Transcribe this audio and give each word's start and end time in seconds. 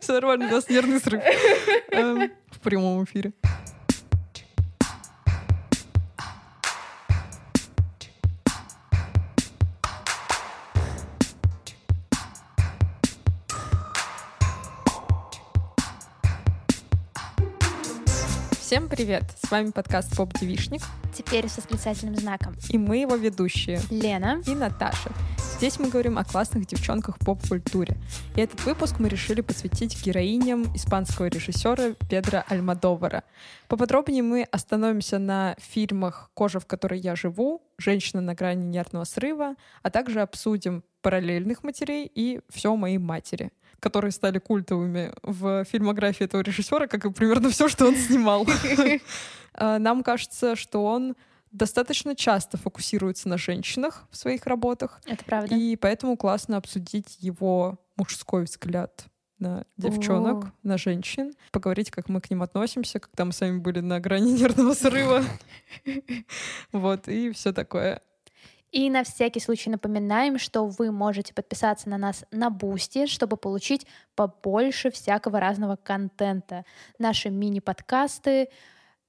Все 0.00 0.12
нормально, 0.14 0.46
у 0.46 0.50
нас 0.50 0.68
нервный 0.68 1.00
срыв. 1.00 1.22
Эм, 1.92 2.30
в 2.50 2.60
прямом 2.60 3.04
эфире. 3.04 3.32
Всем 18.60 18.88
привет! 18.88 19.24
С 19.42 19.50
вами 19.50 19.70
подкаст 19.70 20.14
Поп 20.14 20.32
Девишник. 20.38 20.82
Теперь 21.14 21.48
с 21.48 21.56
восклицательным 21.56 22.16
знаком. 22.16 22.54
И 22.68 22.76
мы 22.76 22.98
его 22.98 23.16
ведущие. 23.16 23.80
Лена. 23.90 24.42
И 24.46 24.54
Наташа. 24.54 25.10
Здесь 25.58 25.80
мы 25.80 25.88
говорим 25.88 26.18
о 26.18 26.24
классных 26.24 26.66
девчонках 26.66 27.18
поп-культуре. 27.18 27.96
И 28.36 28.40
этот 28.40 28.64
выпуск 28.64 29.00
мы 29.00 29.08
решили 29.08 29.40
посвятить 29.40 30.00
героиням 30.04 30.72
испанского 30.76 31.26
режиссера 31.26 31.94
Педро 32.08 32.44
Альмадовара. 32.46 33.24
Поподробнее 33.66 34.22
мы 34.22 34.44
остановимся 34.52 35.18
на 35.18 35.56
фильмах 35.58 36.30
«Кожа, 36.34 36.60
в 36.60 36.66
которой 36.66 37.00
я 37.00 37.16
живу», 37.16 37.60
«Женщина 37.76 38.22
на 38.22 38.36
грани 38.36 38.66
нервного 38.66 39.02
срыва», 39.02 39.56
а 39.82 39.90
также 39.90 40.20
обсудим 40.20 40.84
параллельных 41.02 41.64
матерей 41.64 42.08
и 42.14 42.40
«Все 42.48 42.74
моей 42.76 42.98
матери» 42.98 43.50
которые 43.80 44.10
стали 44.10 44.40
культовыми 44.40 45.12
в 45.22 45.64
фильмографии 45.64 46.24
этого 46.24 46.40
режиссера, 46.40 46.88
как 46.88 47.04
и 47.04 47.12
примерно 47.12 47.48
все, 47.48 47.68
что 47.68 47.86
он 47.86 47.94
снимал. 47.94 48.44
А, 49.54 49.78
нам 49.78 50.02
кажется, 50.02 50.56
что 50.56 50.84
он 50.84 51.14
достаточно 51.58 52.16
часто 52.16 52.56
фокусируется 52.56 53.28
на 53.28 53.36
женщинах 53.36 54.06
в 54.10 54.16
своих 54.16 54.46
работах. 54.46 55.00
Это 55.04 55.24
правда. 55.24 55.54
И 55.54 55.76
поэтому 55.76 56.16
классно 56.16 56.56
обсудить 56.56 57.18
его 57.20 57.78
мужской 57.96 58.44
взгляд 58.44 59.06
на 59.38 59.64
девчонок, 59.76 60.46
О. 60.46 60.52
на 60.62 60.78
женщин, 60.78 61.32
поговорить, 61.52 61.90
как 61.90 62.08
мы 62.08 62.20
к 62.20 62.30
ним 62.30 62.42
относимся, 62.42 62.98
когда 62.98 63.24
мы 63.24 63.32
с 63.32 63.40
вами 63.40 63.58
были 63.58 63.80
на 63.80 64.00
грани 64.00 64.32
нервного 64.40 64.74
срыва. 64.74 65.22
Вот, 66.72 67.08
и 67.08 67.30
все 67.32 67.52
такое. 67.52 68.00
И 68.70 68.90
на 68.90 69.02
всякий 69.02 69.40
случай 69.40 69.70
напоминаем, 69.70 70.38
что 70.38 70.66
вы 70.66 70.90
можете 70.92 71.32
подписаться 71.32 71.88
на 71.88 71.96
нас 71.96 72.24
на 72.30 72.50
Бусти, 72.50 73.06
чтобы 73.06 73.36
получить 73.36 73.86
побольше 74.14 74.90
всякого 74.90 75.40
разного 75.40 75.76
контента. 75.76 76.64
Наши 76.98 77.30
мини-подкасты, 77.30 78.48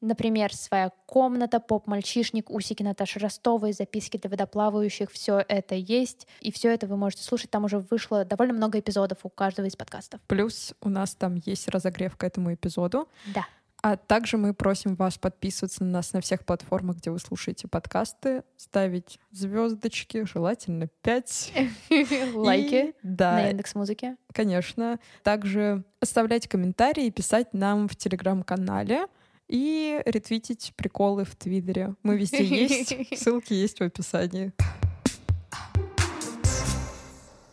например, 0.02 0.54
«Своя 0.54 0.92
комната», 1.06 1.60
«Поп-мальчишник», 1.60 2.50
«Усики 2.50 2.84
Наташи 2.84 3.20
Ростовой», 3.20 3.74
«Записки 3.74 4.18
для 4.18 4.30
водоплавающих», 4.30 5.12
все 5.12 5.44
это 5.48 5.76
есть. 5.76 6.28
И 6.42 6.52
все 6.52 6.74
это 6.74 6.88
вы 6.88 6.98
можете 6.98 7.24
слушать. 7.24 7.50
Там 7.50 7.66
уже 7.66 7.80
вышло 7.80 8.26
довольно 8.26 8.54
много 8.54 8.80
эпизодов 8.80 9.20
у 9.24 9.30
каждого 9.30 9.66
из 9.66 9.76
подкастов. 9.76 10.22
Плюс 10.28 10.74
у 10.82 10.90
нас 10.90 11.16
там 11.16 11.36
есть 11.36 11.68
разогрев 11.68 12.16
к 12.16 12.24
этому 12.24 12.54
эпизоду. 12.54 13.08
Да. 13.34 13.46
А 13.82 13.96
также 13.96 14.38
мы 14.38 14.54
просим 14.54 14.96
вас 14.96 15.18
подписываться 15.18 15.84
на 15.86 15.92
нас 15.92 16.12
на 16.12 16.20
всех 16.20 16.46
платформах, 16.46 16.98
где 16.98 17.12
вы 17.12 17.20
слушаете 17.20 17.68
подкасты, 17.70 18.44
ставить 18.58 19.20
звездочки, 19.32 20.26
желательно 20.26 20.88
5. 21.02 21.54
Лайки 22.34 22.94
да, 23.04 23.34
на 23.34 23.50
индекс 23.52 23.76
музыки. 23.76 24.18
Конечно. 24.34 25.00
Также 25.24 25.86
оставлять 26.02 26.48
комментарии 26.48 27.06
и 27.06 27.12
писать 27.12 27.54
нам 27.54 27.88
в 27.88 27.96
телеграм-канале 27.96 29.08
и 29.50 30.02
ретвитить 30.06 30.74
приколы 30.76 31.26
в 31.26 31.36
Твиттере. 31.36 31.96
Мы 32.04 32.18
везде 32.18 32.44
есть, 32.44 32.96
ссылки 33.18 33.54
есть 33.54 33.80
в 33.80 33.84
описании. 33.84 34.54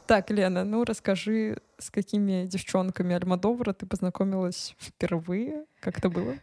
Так, 0.06 0.30
Лена, 0.30 0.62
ну 0.64 0.84
расскажи, 0.84 1.58
с 1.78 1.91
какими 1.91 2.47
девчонками 2.47 3.17
Альмадовара 3.17 3.72
ты 3.72 3.86
познакомилась 3.86 4.77
впервые? 4.78 5.64
Как 5.80 5.98
это 5.98 6.08
было? 6.08 6.36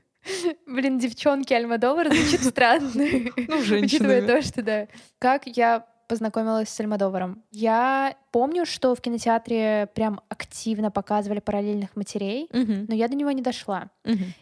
Блин, 0.68 1.00
девчонки 1.00 1.54
Альмадовара 1.54 2.09
звучит 2.09 2.44
странно. 2.50 2.90
Ну, 2.96 3.62
женщины. 3.62 3.86
Учитывая 3.86 4.22
то, 4.28 4.41
что 4.41 4.64
да. 4.64 4.88
Как 5.20 5.47
я 5.47 5.85
познакомилась 6.08 6.70
с 6.70 6.80
Альмадоваром. 6.80 7.44
Я 7.52 8.16
помню, 8.31 8.66
что 8.66 8.94
в 8.96 9.02
кинотеатре 9.02 9.88
прям 9.96 10.20
активно 10.30 10.91
показывали 10.91 11.40
параллельных 11.40 11.96
матерей, 11.96 12.50
но 12.52 12.94
я 12.94 13.08
до 13.08 13.16
него 13.16 13.31
не 13.31 13.41
дошла. 13.41 13.90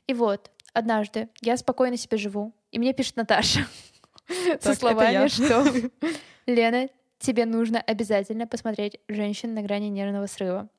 И 0.07 0.13
вот, 0.13 0.49
однажды 0.73 1.29
я 1.41 1.57
спокойно 1.57 1.97
себе 1.97 2.17
живу, 2.17 2.53
и 2.71 2.79
мне 2.79 2.93
пишет 2.93 3.15
Наташа 3.15 3.67
со 4.59 4.73
словами, 4.75 5.27
что 5.27 5.65
Лена, 6.45 6.89
тебе 7.19 7.45
нужно 7.45 7.79
обязательно 7.81 8.47
посмотреть 8.47 8.99
«Женщин 9.07 9.53
на 9.53 9.61
грани 9.61 9.87
нервного 9.87 10.27
срыва». 10.27 10.69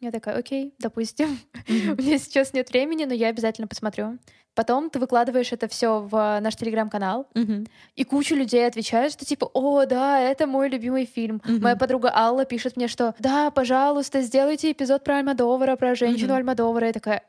Я 0.00 0.10
такая, 0.10 0.36
окей, 0.36 0.74
допустим. 0.78 1.38
У 1.68 1.72
меня 1.72 2.18
сейчас 2.18 2.54
нет 2.54 2.70
времени, 2.70 3.04
но 3.04 3.12
я 3.12 3.28
обязательно 3.28 3.68
посмотрю. 3.68 4.18
Потом 4.54 4.90
ты 4.90 4.98
выкладываешь 4.98 5.52
это 5.52 5.68
все 5.68 6.00
в 6.00 6.40
наш 6.40 6.56
телеграм-канал, 6.56 7.28
mm-hmm. 7.34 7.68
и 7.94 8.04
куча 8.04 8.34
людей 8.34 8.66
отвечают, 8.66 9.12
что 9.12 9.24
типа, 9.24 9.48
о, 9.52 9.84
да, 9.86 10.20
это 10.20 10.46
мой 10.46 10.68
любимый 10.68 11.04
фильм. 11.04 11.40
Mm-hmm. 11.44 11.60
Моя 11.60 11.76
подруга 11.76 12.10
Алла 12.14 12.44
пишет 12.44 12.76
мне, 12.76 12.88
что 12.88 13.14
да, 13.18 13.50
пожалуйста, 13.50 14.22
сделайте 14.22 14.72
эпизод 14.72 15.04
про 15.04 15.18
Альмадовара, 15.18 15.76
про 15.76 15.94
женщину 15.94 16.32
mm-hmm. 16.32 16.36
Альмадовара. 16.36 16.86
Я 16.88 16.92
такая, 16.92 17.22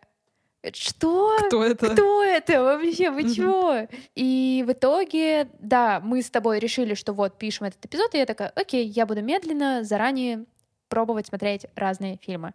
что? 0.73 1.37
Кто 1.47 1.63
это? 1.63 1.89
Кто 1.89 2.23
это 2.23 2.61
вообще? 2.61 3.09
Вы 3.09 3.33
чего? 3.33 3.87
И 4.15 4.63
в 4.67 4.71
итоге, 4.71 5.49
да, 5.59 5.99
мы 6.03 6.21
с 6.21 6.29
тобой 6.29 6.59
решили, 6.59 6.93
что 6.93 7.13
вот 7.13 7.37
пишем 7.37 7.67
этот 7.67 7.83
эпизод, 7.85 8.13
и 8.13 8.19
я 8.19 8.25
такая, 8.25 8.49
окей, 8.49 8.85
я 8.85 9.05
буду 9.05 9.21
медленно, 9.21 9.83
заранее 9.83 10.45
пробовать 10.87 11.27
смотреть 11.27 11.65
разные 11.75 12.17
фильмы. 12.21 12.53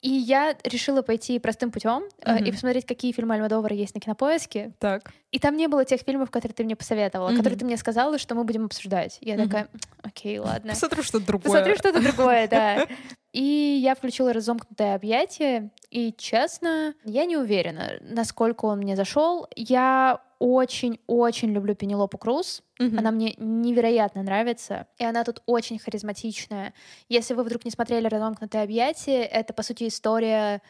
И 0.00 0.10
я 0.10 0.56
решила 0.62 1.02
пойти 1.02 1.38
простым 1.40 1.72
путем 1.72 2.04
mm-hmm. 2.20 2.44
э, 2.44 2.48
и 2.48 2.52
посмотреть, 2.52 2.86
какие 2.86 3.12
фильмы 3.12 3.34
Альмадовара 3.34 3.74
есть 3.74 3.94
на 3.94 4.00
кинопоиске. 4.00 4.72
Так. 4.78 5.12
И 5.32 5.40
там 5.40 5.56
не 5.56 5.66
было 5.66 5.84
тех 5.84 6.02
фильмов, 6.02 6.30
которые 6.30 6.54
ты 6.54 6.62
мне 6.62 6.76
посоветовала, 6.76 7.30
mm-hmm. 7.30 7.36
которые 7.36 7.58
ты 7.58 7.64
мне 7.64 7.76
сказала, 7.76 8.18
что 8.18 8.36
мы 8.36 8.44
будем 8.44 8.66
обсуждать. 8.66 9.18
Я 9.20 9.34
mm-hmm. 9.34 9.44
такая, 9.44 9.68
окей, 10.02 10.38
ладно. 10.38 10.70
Посмотрю 10.70 11.02
что-то 11.02 11.26
другое. 11.26 11.50
Посмотрю 11.50 11.76
что-то 11.76 12.00
другое, 12.00 12.46
да. 12.48 12.86
И 13.32 13.42
я 13.42 13.94
включила 13.94 14.32
разомкнутое 14.32 14.94
объятие, 14.94 15.70
и 15.90 16.14
честно, 16.16 16.94
я 17.04 17.26
не 17.26 17.36
уверена, 17.36 17.98
насколько 18.00 18.64
он 18.64 18.78
мне 18.78 18.96
зашел. 18.96 19.46
Я 19.54 20.22
очень-очень 20.38 21.52
люблю 21.52 21.74
Пенелопу 21.74 22.18
Круз. 22.18 22.62
Mm-hmm. 22.80 22.98
Она 22.98 23.10
мне 23.10 23.34
невероятно 23.38 24.22
нравится. 24.22 24.86
И 24.98 25.04
она 25.04 25.24
тут 25.24 25.42
очень 25.46 25.78
харизматичная. 25.78 26.74
Если 27.08 27.34
вы 27.34 27.42
вдруг 27.42 27.64
не 27.64 27.70
смотрели 27.70 28.06
«Разомкнутое 28.06 28.62
объятие», 28.62 29.24
это, 29.24 29.52
по 29.52 29.62
сути, 29.62 29.88
история 29.88 30.62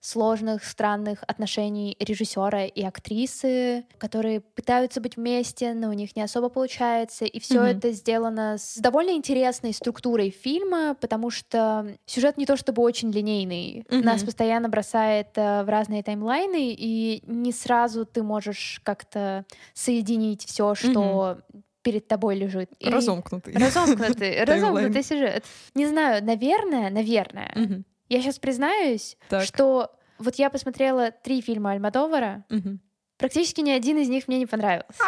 сложных, 0.00 0.64
странных 0.64 1.24
отношений 1.26 1.96
режиссера 2.00 2.64
и 2.64 2.82
актрисы, 2.82 3.84
которые 3.98 4.40
пытаются 4.40 5.00
быть 5.00 5.16
вместе, 5.16 5.74
но 5.74 5.88
у 5.88 5.92
них 5.92 6.16
не 6.16 6.22
особо 6.22 6.48
получается. 6.48 7.24
И 7.24 7.40
все 7.40 7.60
mm-hmm. 7.60 7.78
это 7.78 7.92
сделано 7.92 8.56
с 8.58 8.76
довольно 8.78 9.10
интересной 9.10 9.72
структурой 9.72 10.30
фильма, 10.30 10.96
потому 11.00 11.30
что 11.30 11.96
сюжет 12.06 12.36
не 12.36 12.46
то 12.46 12.56
чтобы 12.56 12.82
очень 12.82 13.10
линейный. 13.10 13.84
Mm-hmm. 13.88 14.02
Нас 14.02 14.22
постоянно 14.22 14.68
бросает 14.68 15.28
э, 15.36 15.62
в 15.64 15.68
разные 15.68 16.02
таймлайны, 16.02 16.74
и 16.76 17.22
не 17.26 17.52
сразу 17.52 18.04
ты 18.04 18.22
можешь 18.22 18.80
как-то 18.84 19.44
соединить 19.74 20.44
все, 20.44 20.74
что 20.74 21.38
mm-hmm 21.38 21.62
перед 21.86 22.08
тобой 22.08 22.34
лежит. 22.34 22.68
И... 22.80 22.90
Разомкнутый. 22.90 23.54
Разомкнутый. 23.54 24.44
Разомкнутый 24.44 25.04
сюжет. 25.04 25.44
Не 25.76 25.86
знаю, 25.86 26.24
наверное, 26.24 26.90
наверное, 26.90 27.52
угу. 27.54 27.84
Я 28.08 28.20
сейчас 28.22 28.38
признаюсь, 28.38 29.16
так. 29.28 29.42
что 29.44 29.90
вот 30.18 30.36
я 30.36 30.50
посмотрела 30.50 31.10
три 31.10 31.40
фильма 31.40 31.72
Альмадовара, 31.72 32.44
угу. 32.50 32.78
практически 33.18 33.60
ни 33.60 33.70
один 33.70 33.98
из 33.98 34.08
них 34.08 34.28
мне 34.28 34.38
не 34.38 34.46
понравился. 34.46 35.02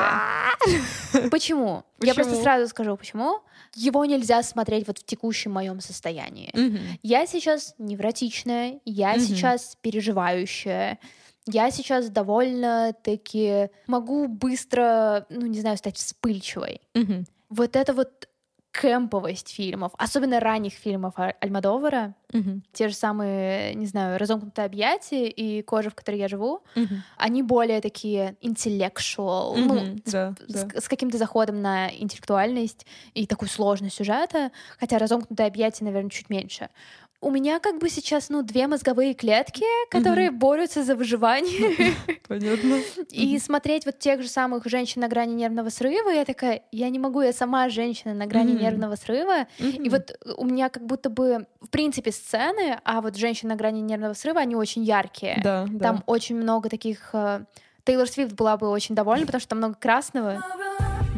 Почему? 1.30 1.84
Я 2.00 2.14
просто 2.14 2.34
сразу 2.36 2.68
скажу, 2.68 2.96
почему. 2.96 3.40
Его 3.74 4.04
нельзя 4.04 4.42
смотреть 4.42 4.86
вот 4.86 4.98
в 4.98 5.04
текущем 5.04 5.52
моем 5.52 5.80
состоянии. 5.80 6.52
Я 7.02 7.26
сейчас 7.26 7.74
невротичная, 7.78 8.80
я 8.84 9.18
сейчас 9.18 9.76
переживающая, 9.80 10.98
я 11.46 11.70
сейчас 11.70 12.10
довольно-таки 12.10 13.70
могу 13.86 14.28
быстро, 14.28 15.26
ну 15.30 15.46
не 15.46 15.60
знаю, 15.60 15.78
стать 15.78 15.96
вспыльчивой. 15.96 16.80
Вот 17.48 17.76
это 17.76 17.94
вот 17.94 18.27
кэмповость 18.78 19.52
фильмов, 19.52 19.92
особенно 19.98 20.38
ранних 20.38 20.72
фильмов 20.72 21.14
Альмадовара, 21.40 22.14
угу. 22.32 22.62
те 22.72 22.86
же 22.86 22.94
самые, 22.94 23.74
не 23.74 23.86
знаю, 23.86 24.20
«Разомкнутое 24.20 24.66
объятие» 24.66 25.28
и 25.28 25.62
«Кожа, 25.62 25.90
в 25.90 25.96
которой 25.96 26.20
я 26.20 26.28
живу», 26.28 26.62
угу. 26.76 26.94
они 27.16 27.42
более 27.42 27.80
такие 27.80 28.36
intellectual, 28.40 29.50
угу, 29.50 29.58
ну, 29.58 29.96
да, 30.04 30.30
с, 30.30 30.36
да. 30.48 30.68
с, 30.78 30.84
с 30.84 30.88
каким-то 30.88 31.18
заходом 31.18 31.60
на 31.60 31.90
интеллектуальность 31.90 32.86
и 33.14 33.26
такую 33.26 33.48
сложность 33.48 33.96
сюжета, 33.96 34.52
хотя 34.78 34.98
«Разомкнутое 34.98 35.48
объятие», 35.48 35.86
наверное, 35.86 36.10
чуть 36.10 36.30
меньше. 36.30 36.68
У 37.20 37.30
меня 37.30 37.58
как 37.58 37.78
бы 37.78 37.88
сейчас, 37.88 38.28
ну, 38.28 38.42
две 38.42 38.68
мозговые 38.68 39.12
клетки, 39.12 39.64
которые 39.90 40.28
mm-hmm. 40.28 40.38
борются 40.38 40.84
за 40.84 40.94
выживание. 40.94 41.94
Понятно. 42.28 42.80
И 43.10 43.38
смотреть 43.38 43.86
вот 43.86 43.98
тех 43.98 44.22
же 44.22 44.28
самых 44.28 44.66
женщин 44.66 45.00
на 45.00 45.08
грани 45.08 45.34
нервного 45.34 45.68
срыва, 45.70 46.10
я 46.10 46.24
такая, 46.24 46.62
я 46.70 46.88
не 46.90 46.98
могу, 46.98 47.20
я 47.22 47.32
сама 47.32 47.68
женщина 47.70 48.14
на 48.14 48.26
грани 48.26 48.52
mm-hmm. 48.52 48.62
нервного 48.62 48.94
срыва. 48.94 49.46
Mm-hmm. 49.58 49.82
И 49.82 49.88
вот 49.88 50.18
у 50.36 50.44
меня 50.44 50.68
как 50.68 50.86
будто 50.86 51.10
бы, 51.10 51.46
в 51.60 51.68
принципе, 51.70 52.12
сцены, 52.12 52.78
а 52.84 53.00
вот 53.00 53.16
женщины 53.16 53.50
на 53.50 53.56
грани 53.56 53.80
нервного 53.80 54.14
срыва, 54.14 54.40
они 54.40 54.54
очень 54.54 54.84
яркие. 54.84 55.40
Да, 55.42 55.64
Там 55.64 55.96
да. 55.96 56.02
очень 56.06 56.36
много 56.36 56.68
таких... 56.68 57.10
Э, 57.12 57.44
Тейлор 57.84 58.06
Свифт 58.06 58.34
была 58.34 58.58
бы 58.58 58.68
очень 58.68 58.94
довольна, 58.94 59.24
потому 59.24 59.40
что 59.40 59.48
там 59.48 59.58
много 59.58 59.74
красного. 59.74 60.44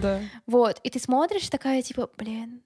Да. 0.01 0.21
Вот. 0.47 0.79
И 0.85 0.91
ты 0.91 1.01
смотришь 1.01 1.49
такая, 1.49 1.83
типа, 1.83 2.09
блин, 2.17 2.63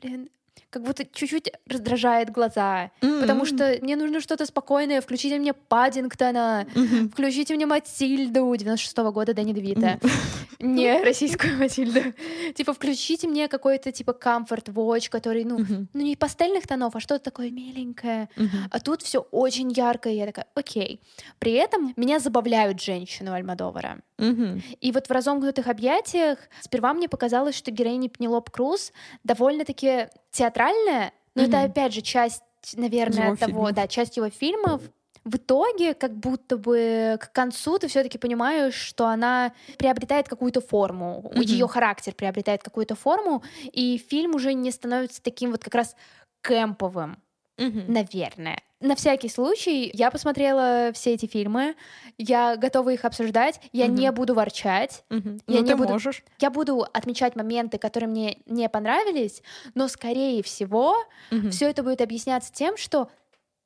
блин, 0.00 0.30
как 0.70 0.82
будто 0.82 1.04
чуть-чуть 1.04 1.50
раздражает 1.66 2.30
глаза, 2.30 2.90
mm-hmm. 3.00 3.20
потому 3.20 3.44
что 3.44 3.78
мне 3.80 3.96
нужно 3.96 4.20
что-то 4.20 4.44
спокойное. 4.46 5.00
Включите 5.00 5.38
мне 5.38 5.54
Паддингтона, 5.54 6.66
mm-hmm. 6.74 7.10
включите 7.10 7.54
мне 7.54 7.66
Матильду 7.66 8.52
96-го 8.52 9.12
года 9.12 9.34
Дэнни 9.34 9.52
Девита. 9.52 9.98
Mm-hmm. 10.00 10.38
Не 10.60 11.02
российскую 11.02 11.56
Матильду. 11.56 12.12
Типа, 12.54 12.72
включите 12.72 13.28
мне 13.28 13.48
какой-то 13.48 13.92
типа 13.92 14.10
Comfort 14.10 14.66
Watch, 14.72 15.08
который, 15.08 15.44
ну, 15.44 15.60
mm-hmm. 15.60 15.86
ну 15.94 16.00
не 16.02 16.16
пастельных 16.16 16.66
тонов, 16.66 16.96
а 16.96 17.00
что-то 17.00 17.24
такое 17.24 17.50
миленькое. 17.50 18.28
Mm-hmm. 18.36 18.68
А 18.70 18.80
тут 18.80 19.02
все 19.02 19.20
очень 19.20 19.70
яркое. 19.70 20.14
Я 20.14 20.26
такая, 20.26 20.46
окей. 20.54 21.00
При 21.38 21.52
этом 21.52 21.94
меня 21.96 22.18
забавляют 22.18 22.80
женщины 22.80 23.30
Альмадовара. 23.30 24.00
Mm-hmm. 24.18 24.62
И 24.80 24.92
вот 24.92 25.06
в 25.06 25.10
разомкнутых 25.10 25.68
объятиях 25.68 26.38
сперва 26.60 26.92
мне 26.92 27.08
показалось, 27.08 27.54
что 27.54 27.70
героиня 27.70 28.08
Пенелоп 28.08 28.50
Круз 28.50 28.92
довольно-таки 29.24 30.08
театральная, 30.30 31.12
но 31.34 31.42
mm-hmm. 31.42 31.48
это 31.48 31.62
опять 31.62 31.94
же 31.94 32.00
часть, 32.00 32.42
наверное, 32.74 33.26
его 33.26 33.36
того, 33.36 33.52
фильмов. 33.52 33.74
да, 33.74 33.86
часть 33.86 34.16
его 34.16 34.28
фильмов. 34.28 34.82
В 35.24 35.36
итоге, 35.36 35.94
как 35.94 36.16
будто 36.16 36.56
бы 36.56 37.18
к 37.20 37.32
концу 37.32 37.78
ты 37.78 37.88
все-таки 37.88 38.18
понимаешь, 38.18 38.74
что 38.74 39.06
она 39.06 39.52
приобретает 39.76 40.28
какую-то 40.28 40.60
форму, 40.60 41.30
mm-hmm. 41.32 41.44
ее 41.44 41.68
характер 41.68 42.14
приобретает 42.14 42.62
какую-то 42.62 42.94
форму, 42.94 43.42
и 43.64 43.98
фильм 43.98 44.34
уже 44.34 44.54
не 44.54 44.70
становится 44.70 45.22
таким 45.22 45.50
вот 45.50 45.62
как 45.62 45.74
раз 45.74 45.96
кэмповым, 46.40 47.18
mm-hmm. 47.58 47.90
наверное 47.90 48.62
на 48.80 48.94
всякий 48.94 49.28
случай 49.28 49.90
я 49.92 50.10
посмотрела 50.10 50.90
все 50.92 51.14
эти 51.14 51.26
фильмы, 51.26 51.74
я 52.16 52.56
готова 52.56 52.90
их 52.90 53.04
обсуждать, 53.04 53.60
я 53.72 53.86
угу. 53.86 53.94
не 53.94 54.12
буду 54.12 54.34
ворчать, 54.34 55.04
угу. 55.10 55.40
я 55.46 55.60
ну, 55.60 55.66
не 55.66 55.74
буду, 55.74 55.92
можешь. 55.94 56.22
я 56.38 56.50
буду 56.50 56.86
отмечать 56.92 57.34
моменты, 57.36 57.78
которые 57.78 58.08
мне 58.08 58.38
не 58.46 58.68
понравились, 58.68 59.42
но 59.74 59.88
скорее 59.88 60.42
всего 60.42 60.94
угу. 61.30 61.50
все 61.50 61.70
это 61.70 61.82
будет 61.82 62.00
объясняться 62.00 62.52
тем, 62.52 62.76
что 62.76 63.10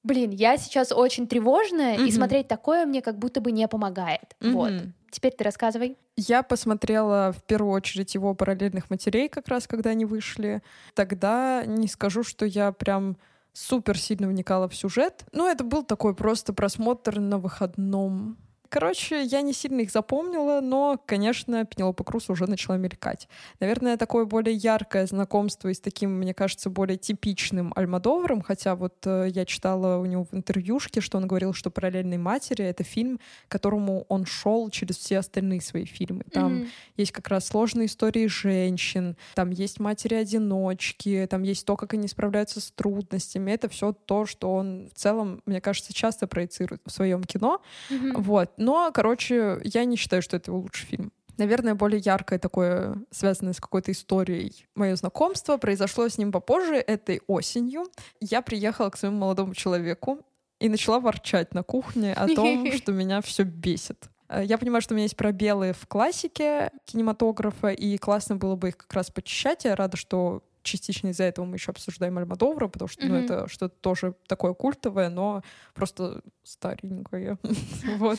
блин, 0.03 0.31
я 0.31 0.57
сейчас 0.57 0.93
очень 0.93 1.27
тревожная, 1.29 1.97
угу. 1.97 2.05
и 2.05 2.11
смотреть 2.11 2.49
такое 2.49 2.87
мне 2.87 3.03
как 3.03 3.19
будто 3.19 3.41
бы 3.41 3.53
не 3.53 3.69
помогает. 3.69 4.35
Угу. 4.41 4.51
Вот. 4.51 4.73
Теперь 5.11 5.33
ты 5.33 5.45
рассказывай. 5.45 5.99
Я 6.17 6.43
посмотрела 6.43 7.35
в 7.37 7.43
первую 7.43 7.75
очередь 7.75 8.15
его 8.15 8.35
параллельных 8.35 8.89
матерей, 8.89 9.29
как 9.29 9.47
раз 9.49 9.67
когда 9.67 9.91
они 9.91 10.07
вышли. 10.07 10.63
Тогда 10.95 11.65
не 11.67 11.87
скажу, 11.87 12.23
что 12.23 12.47
я 12.47 12.73
прям 12.73 13.19
супер 13.53 13.99
сильно 13.99 14.29
вникала 14.29 14.69
в 14.69 14.75
сюжет. 14.75 15.25
Ну, 15.33 15.49
это 15.49 15.65
был 15.65 15.85
такой 15.85 16.15
просто 16.15 16.53
просмотр 16.53 17.21
на 17.21 17.39
выходном. 17.39 18.37
Короче, 18.73 19.23
я 19.25 19.43
не 19.43 19.53
сильно 19.53 19.83
их 19.83 19.91
запомнила, 19.91 20.63
но, 20.63 20.99
конечно, 21.05 21.67
Пенелопа 21.67 22.05
Круз 22.05 22.31
уже 22.31 22.47
начала 22.47 22.79
мелькать. 22.79 23.29
Наверное, 23.61 23.99
такое 23.99 24.25
более 24.25 24.55
яркое 24.55 25.07
знакомство 25.07 25.69
и 25.69 25.75
с 25.75 25.81
таким, 25.81 26.13
мне 26.13 26.33
кажется, 26.33 26.71
более 26.71 26.97
типичным 26.97 27.75
Альмадовром, 27.77 28.41
хотя 28.41 28.75
вот 28.75 28.95
э, 29.05 29.27
я 29.29 29.45
читала 29.45 29.99
у 29.99 30.07
него 30.07 30.25
в 30.25 30.35
интервьюшке, 30.35 31.03
что 31.03 31.19
он 31.19 31.27
говорил, 31.27 31.53
что 31.53 31.71
«Параллельной 31.71 32.17
матери»— 32.17 32.65
это 32.65 32.83
фильм, 32.83 33.21
которому 33.49 34.07
он 34.09 34.25
шел 34.25 34.71
через 34.71 34.97
все 34.97 35.19
остальные 35.19 35.61
свои 35.61 35.85
фильмы. 35.85 36.25
Там 36.33 36.63
mm-hmm. 36.63 36.69
есть 36.97 37.13
как 37.13 37.29
раз 37.29 37.49
сложные 37.49 37.89
истории 37.89 38.27
женщин, 38.27 39.19
там 39.35 39.51
есть 39.51 39.81
матери-одиночки, 39.81 41.27
там 41.29 41.43
есть 41.43 41.67
то, 41.67 41.77
как 41.77 41.93
они 41.93 42.09
справляются 42.09 42.59
с 42.59 42.71
трудностями. 42.71 43.51
Это 43.51 43.69
все 43.69 43.93
то, 43.93 44.25
что 44.25 44.55
он 44.55 44.89
в 44.95 44.99
целом, 44.99 45.43
мне 45.45 45.61
кажется, 45.61 45.93
часто 45.93 46.27
проецирует 46.27 46.81
в 46.87 46.91
своем 46.91 47.23
кино. 47.25 47.61
Mm-hmm. 47.91 48.13
Вот. 48.17 48.59
Но, 48.63 48.91
короче, 48.93 49.61
я 49.65 49.85
не 49.85 49.97
считаю, 49.97 50.23
что 50.23 50.37
это 50.37 50.51
его 50.51 50.61
лучший 50.61 50.87
фильм. 50.87 51.13
Наверное, 51.39 51.75
более 51.75 52.01
яркое 52.01 52.39
такое, 52.39 52.97
связанное 53.11 53.55
с 53.55 53.61
какой-то 53.61 53.91
историей, 53.91 54.67
мое 54.75 54.95
знакомство 54.97 55.57
произошло 55.57 56.09
с 56.09 56.19
ним 56.19 56.31
попозже, 56.31 56.77
этой 56.77 57.23
осенью. 57.27 57.87
Я 58.21 58.43
приехала 58.43 58.91
к 58.91 58.97
своему 58.97 59.19
молодому 59.19 59.55
человеку 59.55 60.21
и 60.61 60.69
начала 60.69 61.01
ворчать 61.01 61.55
на 61.55 61.63
кухне 61.63 62.13
о 62.13 62.29
том, 62.29 62.71
что 62.77 62.93
меня 62.93 63.21
все 63.23 63.43
бесит. 63.43 64.09
Э, 64.29 64.45
я 64.45 64.59
понимаю, 64.59 64.83
что 64.83 64.95
у 64.95 64.97
меня 64.97 65.05
есть 65.05 65.17
пробелы 65.17 65.73
в 65.73 65.87
классике 65.89 66.71
кинематографа, 66.85 67.69
и 67.69 67.97
классно 67.97 68.37
было 68.37 68.55
бы 68.55 68.69
их 68.69 68.77
как 68.77 68.93
раз 68.93 69.11
почищать. 69.11 69.65
Я 69.65 69.75
рада, 69.75 69.97
что 69.97 70.43
частично 70.63 71.09
из-за 71.09 71.25
этого 71.25 71.45
мы 71.45 71.57
еще 71.57 71.71
обсуждаем 71.71 72.19
Альмадовра, 72.19 72.69
потому 72.69 72.89
что, 72.89 73.03
mm-hmm. 73.03 73.09
ну, 73.09 73.17
это 73.17 73.49
что-то 73.49 73.75
тоже 73.81 74.15
такое 74.27 74.55
культовое, 74.55 75.09
но 75.09 75.43
просто 75.75 76.23
старенькое. 76.43 77.39
вот. 77.99 78.19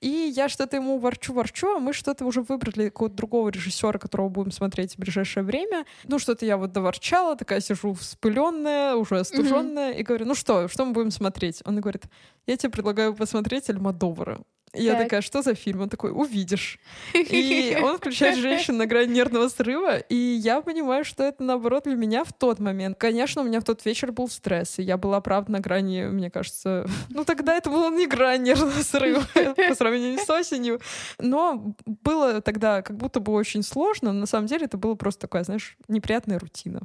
И 0.00 0.08
я 0.08 0.48
что-то 0.48 0.76
ему 0.76 0.98
ворчу-ворчу, 0.98 1.76
а 1.76 1.78
мы 1.78 1.92
что-то 1.92 2.24
уже 2.24 2.42
выбрали 2.42 2.88
какого-то 2.88 3.16
другого 3.16 3.48
режиссера, 3.48 3.98
которого 3.98 4.28
будем 4.28 4.50
смотреть 4.50 4.94
в 4.94 4.98
ближайшее 4.98 5.44
время. 5.44 5.84
Ну, 6.04 6.18
что-то 6.18 6.46
я 6.46 6.56
вот 6.56 6.72
доворчала, 6.72 7.36
такая 7.36 7.60
сижу 7.60 7.94
вспыленная, 7.94 8.94
уже 8.94 9.18
остуженная, 9.18 9.92
mm-hmm. 9.92 10.00
и 10.00 10.02
говорю, 10.02 10.26
ну 10.26 10.34
что, 10.34 10.68
что 10.68 10.84
мы 10.84 10.92
будем 10.92 11.10
смотреть? 11.10 11.62
Он 11.64 11.80
говорит, 11.80 12.04
я 12.46 12.56
тебе 12.56 12.70
предлагаю 12.70 13.14
посмотреть 13.14 13.70
Альмадовра. 13.70 14.40
Я 14.72 14.92
так. 14.92 15.04
такая, 15.04 15.20
что 15.20 15.42
за 15.42 15.54
фильм? 15.54 15.80
Он 15.82 15.88
такой, 15.88 16.12
увидишь. 16.12 16.78
И 17.14 17.76
он 17.82 17.96
включает 17.96 18.38
женщин 18.38 18.76
на 18.76 18.86
грани 18.86 19.12
нервного 19.12 19.48
срыва, 19.48 19.98
и 19.98 20.14
я 20.14 20.60
понимаю, 20.60 21.04
что 21.04 21.24
это, 21.24 21.42
наоборот, 21.42 21.84
для 21.84 21.96
меня 21.96 22.22
в 22.22 22.32
тот 22.32 22.60
момент. 22.60 22.96
Конечно, 22.98 23.42
у 23.42 23.44
меня 23.44 23.60
в 23.60 23.64
тот 23.64 23.84
вечер 23.84 24.12
был 24.12 24.28
стресс, 24.28 24.78
и 24.78 24.82
я 24.82 24.96
была, 24.96 25.20
правда, 25.20 25.52
на 25.52 25.60
грани, 25.60 26.04
мне 26.04 26.30
кажется... 26.30 26.86
Ну, 27.10 27.24
тогда 27.24 27.56
это 27.56 27.70
было 27.70 27.90
не 27.90 28.06
грань 28.06 28.42
нервного 28.42 28.82
срыва 28.82 29.24
по 29.68 29.74
сравнению 29.74 30.20
с 30.20 30.30
осенью. 30.30 30.80
Но 31.18 31.74
было 31.86 32.40
тогда 32.40 32.82
как 32.82 32.96
будто 32.96 33.20
бы 33.20 33.32
очень 33.32 33.62
сложно, 33.62 34.12
но 34.12 34.20
на 34.20 34.26
самом 34.26 34.46
деле 34.46 34.66
это 34.66 34.78
было 34.78 34.94
просто 34.94 35.22
такая, 35.22 35.44
знаешь, 35.44 35.76
неприятная 35.88 36.38
рутина. 36.38 36.82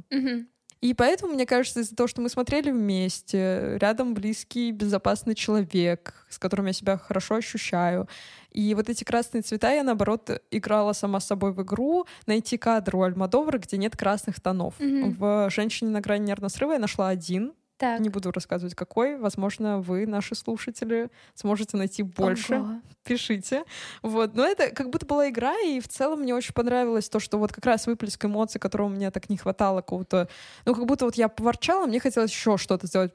И 0.80 0.92
поэтому, 0.94 1.32
мне 1.32 1.46
кажется, 1.46 1.80
из-за 1.80 1.96
того, 1.96 2.06
что 2.06 2.20
мы 2.20 2.28
смотрели 2.28 2.70
вместе, 2.70 3.78
рядом 3.78 4.14
близкий, 4.14 4.72
безопасный 4.72 5.34
человек, 5.34 6.26
с 6.28 6.38
которым 6.38 6.66
я 6.66 6.72
себя 6.72 6.98
хорошо 6.98 7.36
ощущаю, 7.36 8.08
и 8.50 8.74
вот 8.74 8.88
эти 8.88 9.04
красные 9.04 9.42
цвета 9.42 9.72
я, 9.72 9.82
наоборот, 9.82 10.30
играла 10.50 10.92
сама 10.92 11.20
с 11.20 11.26
собой 11.26 11.52
в 11.52 11.62
игру 11.62 12.06
найти 12.26 12.56
кадр 12.56 12.96
у 12.96 13.02
Альмадовра, 13.02 13.58
где 13.58 13.76
нет 13.76 13.96
красных 13.96 14.40
тонов. 14.40 14.74
Mm-hmm. 14.78 15.16
В 15.18 15.50
«Женщине 15.50 15.90
на 15.90 16.00
грани 16.00 16.26
нервного 16.26 16.50
срыва» 16.50 16.72
я 16.72 16.78
нашла 16.78 17.08
один, 17.08 17.52
так. 17.78 18.00
Не 18.00 18.08
буду 18.08 18.30
рассказывать, 18.30 18.74
какой. 18.74 19.16
Возможно, 19.18 19.80
вы, 19.80 20.06
наши 20.06 20.34
слушатели, 20.34 21.10
сможете 21.34 21.76
найти 21.76 22.02
больше. 22.02 22.56
Ого. 22.56 22.80
Пишите. 23.04 23.64
Вот. 24.02 24.34
Но 24.34 24.44
это 24.44 24.70
как 24.70 24.90
будто 24.90 25.06
была 25.06 25.28
игра, 25.28 25.54
и 25.60 25.80
в 25.80 25.88
целом 25.88 26.20
мне 26.20 26.34
очень 26.34 26.54
понравилось 26.54 27.08
то, 27.08 27.20
что 27.20 27.38
вот 27.38 27.52
как 27.52 27.64
раз 27.66 27.86
выплеск 27.86 28.24
эмоций, 28.24 28.58
которого 28.58 28.88
мне 28.88 29.10
так 29.10 29.28
не 29.30 29.36
хватало, 29.36 29.80
какого-то... 29.80 30.28
Ну, 30.64 30.74
как 30.74 30.86
будто 30.86 31.04
вот 31.04 31.14
я 31.16 31.28
поворчала, 31.28 31.86
мне 31.86 32.00
хотелось 32.00 32.30
еще 32.30 32.56
что-то 32.56 32.86
сделать, 32.86 33.12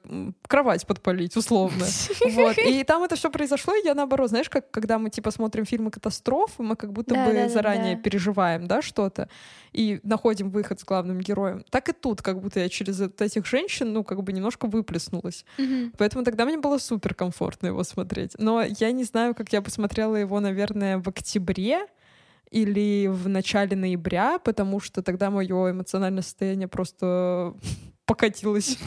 кровать 0.47 0.85
подпалить, 0.85 1.35
условно. 1.35 1.85
Вот. 2.31 2.57
И 2.57 2.83
там 2.83 3.03
это 3.03 3.15
все 3.15 3.29
произошло, 3.29 3.73
и 3.75 3.83
я 3.83 3.93
наоборот, 3.93 4.29
знаешь, 4.29 4.49
как 4.49 4.71
когда 4.71 4.97
мы 4.97 5.09
типа 5.09 5.31
смотрим 5.31 5.65
фильмы 5.65 5.91
катастрофы, 5.91 6.63
мы 6.63 6.75
как 6.75 6.93
будто 6.93 7.15
бы 7.15 7.49
заранее 7.49 7.97
переживаем, 7.97 8.67
да, 8.67 8.81
что-то, 8.81 9.27
и 9.73 9.99
находим 10.03 10.49
выход 10.49 10.79
с 10.79 10.83
главным 10.83 11.19
героем. 11.19 11.65
Так 11.69 11.89
и 11.89 11.93
тут, 11.93 12.21
как 12.21 12.39
будто 12.39 12.59
я 12.59 12.69
через 12.69 13.01
этих 13.01 13.45
женщин, 13.45 13.91
ну, 13.91 14.03
как 14.03 14.23
бы 14.23 14.31
немножко 14.33 14.50
немножко 14.51 14.67
выплеснулось. 14.67 15.45
Mm-hmm. 15.57 15.95
Поэтому 15.97 16.23
тогда 16.23 16.45
мне 16.45 16.57
было 16.57 16.77
супер 16.77 17.13
комфортно 17.13 17.67
его 17.67 17.83
смотреть. 17.83 18.35
Но 18.37 18.63
я 18.63 18.91
не 18.91 19.03
знаю, 19.03 19.33
как 19.35 19.53
я 19.53 19.61
посмотрела 19.61 20.15
его, 20.15 20.39
наверное, 20.39 20.97
в 20.97 21.07
октябре 21.07 21.87
или 22.51 23.07
в 23.07 23.29
начале 23.29 23.75
ноября, 23.75 24.39
потому 24.39 24.79
что 24.79 25.01
тогда 25.01 25.29
мое 25.29 25.71
эмоциональное 25.71 26.23
состояние 26.23 26.67
просто 26.67 27.53
покатилось 28.05 28.77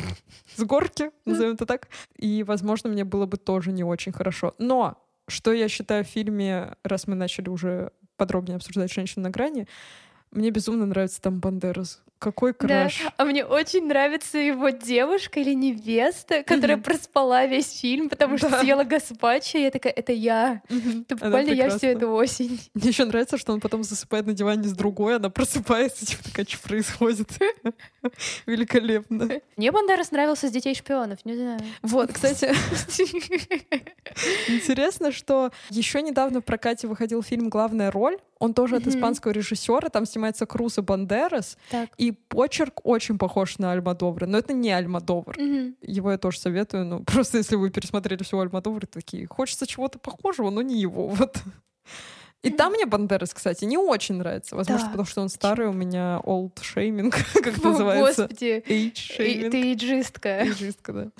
с 0.56 0.62
горки, 0.62 1.10
назовем 1.24 1.54
это 1.54 1.66
так. 1.66 1.88
И, 2.18 2.42
возможно, 2.42 2.90
мне 2.90 3.04
было 3.04 3.26
бы 3.26 3.36
тоже 3.36 3.72
не 3.72 3.84
очень 3.84 4.12
хорошо. 4.12 4.54
Но 4.58 4.98
что 5.28 5.52
я 5.52 5.68
считаю 5.68 6.04
в 6.04 6.08
фильме, 6.08 6.76
раз 6.84 7.06
мы 7.06 7.14
начали 7.14 7.48
уже 7.48 7.90
подробнее 8.16 8.56
обсуждать 8.56 8.92
«Женщину 8.92 9.24
на 9.24 9.30
грани», 9.30 9.66
мне 10.30 10.50
безумно 10.50 10.84
нравится 10.84 11.22
там 11.22 11.38
Бандерас. 11.38 12.02
Какой 12.18 12.52
Да, 12.52 12.58
краш. 12.58 13.02
а 13.18 13.24
мне 13.26 13.44
очень 13.44 13.86
нравится 13.86 14.38
его 14.38 14.70
девушка 14.70 15.40
или 15.40 15.52
невеста, 15.52 16.42
которая 16.42 16.76
Мгм. 16.76 16.84
проспала 16.84 17.44
весь 17.46 17.80
фильм, 17.80 18.08
потому 18.08 18.38
что 18.38 18.48
Да. 18.48 18.60
съела 18.60 18.84
гаспачо, 18.84 19.58
и 19.58 19.62
я 19.62 19.70
такая, 19.70 19.92
это 19.92 20.12
я. 20.12 20.62
Мгм. 20.70 21.02
Это 21.02 21.16
буквально 21.16 21.50
я 21.50 21.68
всю 21.68 21.88
эту 21.88 22.10
осень. 22.12 22.58
Мне 22.72 22.88
еще 22.88 23.04
нравится, 23.04 23.36
что 23.36 23.52
он 23.52 23.60
потом 23.60 23.82
засыпает 23.84 24.26
на 24.26 24.32
диване 24.32 24.64
с 24.68 24.72
другой, 24.72 25.16
она 25.16 25.28
просыпается, 25.28 26.06
типа 26.06 26.24
такая, 26.24 26.46
что 26.46 26.66
происходит. 26.66 27.28
Великолепно. 28.46 29.40
Мне 29.56 29.70
Бандерас 29.72 30.10
нравился 30.10 30.48
с 30.48 30.50
«Детей 30.50 30.74
шпионов», 30.74 31.18
не 31.26 31.34
знаю. 31.36 31.60
Вот, 31.82 32.10
кстати, 32.12 32.46
интересно, 34.48 35.12
что 35.12 35.50
еще 35.70 36.02
недавно 36.02 36.40
в 36.40 36.44
прокате 36.44 36.86
выходил 36.86 37.22
фильм 37.22 37.48
«Главная 37.48 37.90
роль». 37.90 38.18
Он 38.40 38.52
тоже 38.52 38.76
от 38.76 38.86
испанского 38.86 39.32
режиссера. 39.32 39.88
Там 39.88 40.04
снимается 40.04 40.44
Круз 40.44 40.76
и 40.76 40.82
Бандерас. 40.82 41.56
Так. 41.70 41.88
И 42.04 42.12
почерк 42.12 42.80
очень 42.84 43.16
похож 43.18 43.58
на 43.58 43.72
Альмадовра. 43.72 44.26
Но 44.26 44.38
это 44.38 44.52
не 44.52 44.70
Альмадовр. 44.72 45.36
Мгм. 45.38 45.76
Его 45.80 46.12
я 46.12 46.18
тоже 46.18 46.38
советую. 46.38 46.84
Ну, 46.84 47.00
просто 47.04 47.38
если 47.38 47.56
вы 47.56 47.70
пересмотрели 47.70 48.22
всего 48.22 48.40
Альмадовра, 48.42 48.86
такие, 48.86 49.26
хочется 49.26 49.66
чего-то 49.66 49.98
похожего, 49.98 50.50
но 50.50 50.62
не 50.62 50.80
его. 50.80 51.08
Вот. 51.14 51.36
И 52.42 52.50
там 52.50 52.72
мне 52.72 52.84
Бандерас, 52.84 53.32
кстати, 53.32 53.64
не 53.64 53.78
очень 53.78 54.16
нравится. 54.16 54.54
Возможно, 54.54 54.84
Да. 54.86 54.90
потому 54.90 55.06
что 55.06 55.22
он 55.22 55.30
старый, 55.30 55.66
у 55.66 55.72
меня 55.72 56.20
old 56.24 56.56
shaming, 56.56 57.10
как 57.32 57.46
это 57.46 57.68
называется. 57.68 58.22
Господи, 58.24 58.62
Age 58.66 58.66
и- 58.68 58.92
shaming. 59.46 59.50
ты 59.50 59.72
иджистка. 59.72 60.28
Эйджистка, 60.40 60.92
да. 60.92 61.10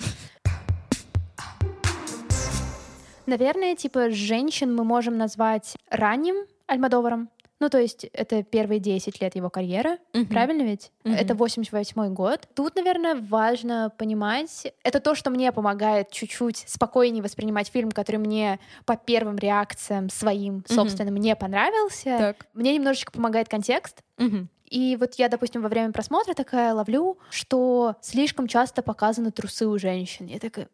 Наверное, 3.25 3.75
типа 3.75 4.11
женщин 4.11 4.75
мы 4.75 4.83
можем 4.83 5.17
назвать 5.17 5.75
ранним 5.89 6.35
Альмадоваром. 6.67 7.29
Ну, 7.59 7.69
то 7.69 7.79
есть 7.79 8.03
это 8.11 8.43
первые 8.43 8.79
10 8.79 9.21
лет 9.21 9.35
его 9.35 9.49
карьеры, 9.49 9.97
правильно 10.29 10.63
ведь? 10.63 10.91
Мгм. 11.03 11.15
Это 11.15 11.35
88 11.35 12.13
год. 12.13 12.47
Тут, 12.53 12.75
наверное, 12.75 13.15
важно 13.15 13.91
понимать, 13.97 14.73
это 14.83 14.99
то, 14.99 15.15
что 15.15 15.29
мне 15.29 15.51
помогает 15.51 16.11
чуть-чуть 16.11 16.65
спокойнее 16.67 17.23
воспринимать 17.23 17.69
фильм, 17.69 17.91
который 17.91 18.17
мне 18.17 18.59
по 18.85 18.97
первым 18.97 19.37
реакциям 19.37 20.09
своим 20.09 20.63
собственным 20.67 21.15
не 21.15 21.35
понравился. 21.35 22.17
Так. 22.17 22.47
Мне 22.53 22.75
немножечко 22.75 23.11
помогает 23.11 23.47
контекст. 23.47 24.01
Мгм. 24.17 24.49
И 24.69 24.95
вот 24.99 25.15
я, 25.15 25.29
допустим, 25.29 25.61
во 25.61 25.69
время 25.69 25.91
просмотра 25.93 26.33
такая 26.33 26.73
ловлю, 26.73 27.17
что 27.29 27.95
слишком 28.01 28.47
часто 28.47 28.81
показаны 28.81 29.31
трусы 29.31 29.67
у 29.67 29.77
женщин. 29.77 30.25
Я 30.25 30.39
такая? 30.39 30.67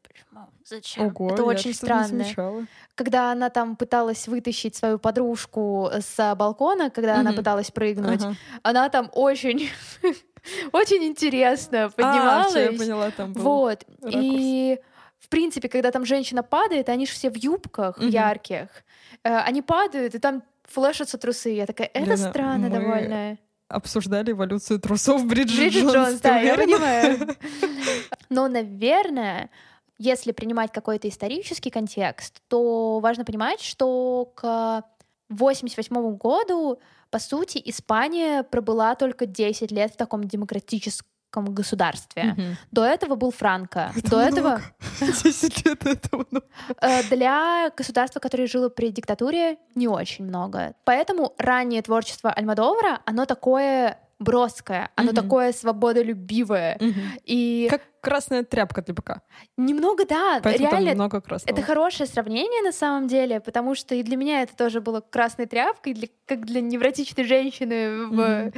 Зачем? 0.66 1.08
Ого, 1.08 1.32
это 1.34 1.44
очень 1.44 1.74
странно. 1.74 2.26
Когда 2.96 3.32
она 3.32 3.50
там 3.50 3.76
пыталась 3.76 4.28
вытащить 4.28 4.76
свою 4.76 5.00
подружку 5.00 5.90
с 5.92 6.36
балкона, 6.36 6.90
когда 6.90 7.20
она 7.20 7.32
Мгм. 7.32 7.38
пыталась 7.38 7.72
прыгнуть, 7.72 8.22
Ага. 8.22 8.36
она 8.64 8.90
там 8.90 9.10
очень, 9.14 9.70
очень 10.72 11.04
интересно 11.04 11.86
А, 11.86 11.90
поднималась. 11.90 12.48
всё, 12.52 12.60
я 12.72 12.78
поняла, 12.80 13.12
там 13.12 13.34
был 13.34 13.44
Вот. 13.44 13.86
ракурс. 14.02 14.24
И 14.24 14.80
в 15.20 15.28
принципе, 15.30 15.68
когда 15.68 15.92
там 15.92 16.06
женщина 16.06 16.44
падает, 16.44 16.90
они 16.90 17.06
же 17.06 17.12
все 17.12 17.30
в 17.30 17.36
юбках 17.36 17.98
Мгм. 17.98 18.10
ярких. 18.12 18.70
Э, 19.24 19.38
Они 19.40 19.62
падают, 19.62 20.16
и 20.16 20.20
там 20.20 20.44
флешатся 20.64 21.18
трусы. 21.18 21.50
Я 21.50 21.66
такая, 21.66 21.90
это 21.94 22.12
Лена, 22.12 22.32
странно 22.32 22.70
мы 22.70 22.80
довольно. 22.80 23.38
Обсуждали 23.72 24.32
эволюцию 24.32 24.80
трусов 24.80 25.26
Бриджит, 25.26 25.58
Бриджит 25.58 25.84
Джонс. 25.84 25.96
Джонс, 25.96 26.22
да, 26.22 26.40
я 26.40 26.56
понимаю. 26.56 27.36
Но, 28.30 28.48
наверное, 28.48 29.50
если 29.98 30.32
принимать 30.32 30.72
какой-то 30.72 31.08
исторический 31.08 31.70
контекст, 31.70 32.42
то 32.48 33.00
важно 33.00 33.24
понимать, 33.24 33.62
что 33.62 34.32
к 34.36 34.84
1988 35.32 36.18
году, 36.18 36.80
по 37.10 37.20
сути, 37.20 37.62
Испания 37.64 38.44
пробыла 38.44 38.96
только 38.96 39.26
10 39.26 39.72
лет 39.72 39.94
в 39.94 39.98
таком 39.98 40.26
демократическом 40.26 41.11
государстве. 41.32 42.24
Мгм. 42.24 42.58
До 42.72 42.84
этого 42.84 43.16
был 43.16 43.32
Франко. 43.32 43.92
Это 43.96 44.10
До 44.10 44.20
этого 44.20 44.48
много. 45.00 45.24
10 45.24 45.66
лет 45.66 45.86
этого 45.86 46.26
много. 46.30 46.46
э, 46.82 47.04
для 47.04 47.72
государства, 47.76 48.20
которое 48.20 48.48
жило 48.48 48.70
при 48.70 48.90
диктатуре, 48.92 49.58
не 49.76 49.88
очень 49.88 50.26
много. 50.26 50.74
Поэтому 50.84 51.34
раннее 51.38 51.82
творчество 51.82 52.32
Альмадовара, 52.32 53.00
оно 53.06 53.26
такое 53.26 53.98
броское, 54.20 54.92
оно 54.96 55.12
Мгм. 55.12 55.16
такое 55.16 55.52
свободолюбивое. 55.54 56.78
И 57.26 57.68
Как 57.70 57.82
красная 58.02 58.44
тряпка 58.44 58.82
для 58.82 58.94
быка. 58.94 59.22
немного, 59.58 60.06
да, 60.06 60.40
Поэтому 60.44 60.70
там 60.70 60.80
реально, 60.84 60.96
много 60.96 61.22
красного. 61.22 61.56
это 61.56 61.66
хорошее 61.66 62.08
сравнение 62.08 62.62
на 62.64 62.72
самом 62.72 63.08
деле, 63.08 63.40
потому 63.40 63.76
что 63.76 63.96
и 63.96 64.04
для 64.04 64.18
меня 64.18 64.42
это 64.42 64.56
тоже 64.56 64.82
было 64.82 65.02
красной 65.02 65.46
тряпкой, 65.46 65.94
для, 65.94 66.08
как 66.26 66.46
для 66.46 66.62
невротичной 66.62 67.24
женщины 67.24 68.08
в 68.08 68.52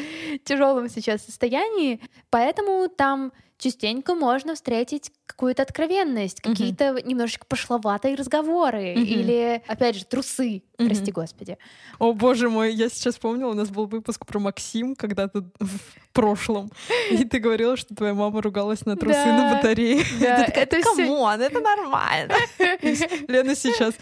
тяжелом 0.44 0.90
сейчас 0.90 1.24
состоянии. 1.26 2.00
Поэтому 2.30 2.88
там 2.90 3.32
частенько 3.58 4.16
можно 4.16 4.56
встретить 4.56 5.12
какую-то 5.26 5.62
откровенность, 5.62 6.44
Мгм. 6.44 6.54
какие-то 6.54 7.00
немножечко 7.04 7.46
пошловатые 7.46 8.16
разговоры 8.16 8.94
Мгм. 8.96 9.06
или, 9.06 9.62
опять 9.68 9.96
же, 9.96 10.06
трусы, 10.06 10.64
Мгм. 10.78 10.88
прости 10.90 11.12
господи. 11.12 11.58
О, 12.00 12.14
боже 12.14 12.50
мой, 12.50 12.74
я 12.74 12.90
сейчас 12.90 13.14
вспомнила, 13.16 13.52
у 13.52 13.54
нас 13.54 13.70
был 13.70 13.86
выпуск 13.86 14.26
про 14.26 14.40
Максим 14.40 14.96
когда-то 14.96 15.50
в 15.60 15.80
прошлом. 16.12 16.72
И 17.10 17.24
ты 17.24 17.40
говорила, 17.40 17.78
что 17.78 17.96
твоя 17.96 18.14
мама 18.14 18.42
ругалась 18.42 18.86
на 18.86 18.96
трусы. 18.98 19.32
На 19.34 19.56
батарее. 19.56 20.04
Да, 20.20 20.38
Ты 20.38 20.46
такая, 20.46 20.64
это 20.64 20.78
«Да 20.78 20.82
всё- 20.82 20.96
come 20.96 21.22
on, 21.22 21.42
это 21.42 21.60
нормально. 21.60 22.34
Лена 23.28 23.56
сейчас, 23.56 23.94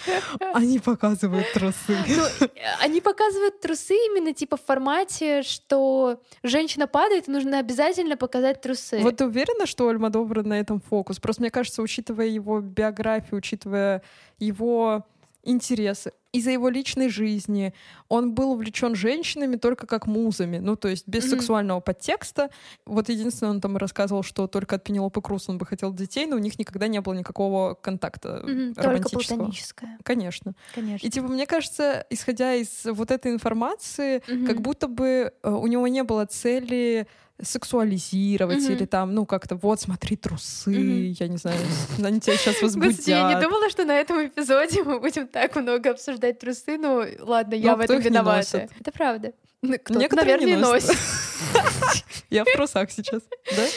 они 0.53 0.79
показывают 0.79 1.51
трусы. 1.53 1.95
Ну, 2.07 2.47
они 2.81 3.01
показывают 3.01 3.59
трусы 3.61 3.93
именно 3.93 4.33
типа 4.33 4.57
в 4.57 4.61
формате, 4.65 5.43
что 5.43 6.21
женщина 6.43 6.87
падает, 6.87 7.27
нужно 7.27 7.59
обязательно 7.59 8.17
показать 8.17 8.61
трусы. 8.61 8.99
Вот 8.99 9.17
ты 9.17 9.25
уверена, 9.25 9.65
что 9.65 9.85
у 9.85 9.89
Альмадовра 9.89 10.43
на 10.43 10.59
этом 10.59 10.81
фокус? 10.81 11.19
Просто 11.19 11.41
мне 11.41 11.51
кажется, 11.51 11.81
учитывая 11.81 12.27
его 12.27 12.59
биографию, 12.61 13.37
учитывая 13.37 14.01
его 14.39 15.05
интересы, 15.43 16.11
из-за 16.33 16.51
его 16.51 16.69
личной 16.69 17.09
жизни, 17.09 17.73
он 18.07 18.33
был 18.33 18.51
увлечен 18.51 18.95
женщинами 18.95 19.57
только 19.57 19.85
как 19.87 20.07
музами, 20.07 20.59
ну 20.59 20.75
то 20.75 20.87
есть 20.87 21.07
без 21.07 21.23
Мгм. 21.25 21.31
сексуального 21.31 21.79
подтекста. 21.81 22.49
Вот 22.85 23.09
единственное, 23.09 23.51
он 23.51 23.61
там 23.61 23.77
рассказывал, 23.77 24.23
что 24.23 24.47
только 24.47 24.75
от 24.77 24.83
Пенелопы 24.83 25.21
Круз 25.21 25.49
он 25.49 25.57
бы 25.57 25.65
хотел 25.65 25.93
детей, 25.93 26.25
но 26.25 26.35
у 26.37 26.39
них 26.39 26.57
никогда 26.57 26.87
не 26.87 27.01
было 27.01 27.13
никакого 27.13 27.73
контакта 27.73 28.39
Только 28.41 28.81
романтического. 28.83 29.37
платоническое, 29.37 29.97
Конечно. 30.03 30.53
конечно. 30.73 31.05
И 31.05 31.09
типа 31.09 31.27
мне 31.27 31.45
кажется, 31.45 32.05
исходя 32.09 32.53
из 32.55 32.85
вот 32.85 33.11
этой 33.11 33.31
информации, 33.33 34.21
Мгм. 34.27 34.45
как 34.47 34.61
будто 34.61 34.87
бы 34.87 35.33
э, 35.43 35.49
у 35.49 35.67
него 35.67 35.87
не 35.87 36.03
было 36.03 36.25
цели 36.25 37.07
сексуализировать 37.43 38.63
Мгм. 38.63 38.71
или 38.73 38.85
там, 38.85 39.13
ну 39.13 39.25
как-то 39.25 39.55
вот 39.55 39.79
смотри 39.81 40.15
трусы, 40.15 40.69
Мгм. 40.69 41.11
я 41.19 41.27
не 41.27 41.37
знаю, 41.37 41.57
они 42.03 42.19
тебя 42.19 42.35
сейчас 42.37 42.61
возбудят. 42.61 42.91
Господи, 42.97 43.09
я 43.11 43.33
не 43.33 43.41
думала, 43.41 43.69
что 43.69 43.85
на 43.85 43.93
этом 43.97 44.25
эпизоде 44.27 44.83
мы 44.83 44.99
будем 44.99 45.27
так 45.27 45.55
много 45.55 45.91
обсуждать 45.91 46.39
трусы. 46.39 46.77
Ну, 46.77 47.05
ладно, 47.19 47.55
я 47.55 47.71
Ну, 47.71 47.77
в 47.77 47.79
этом 47.81 47.97
не 47.97 48.03
виновата. 48.03 48.67
Это 48.79 48.91
правда. 48.91 49.33
Кто-то, 49.61 49.99
Некоторые 49.99 50.37
не 50.39 50.45
наверное, 50.55 50.57
и 50.57 50.71
носят. 50.73 50.89
носит. 50.89 52.03
Я 52.31 52.43
в 52.43 52.47
трусах 52.53 52.89
сейчас, 52.91 53.21
да? 53.55 53.67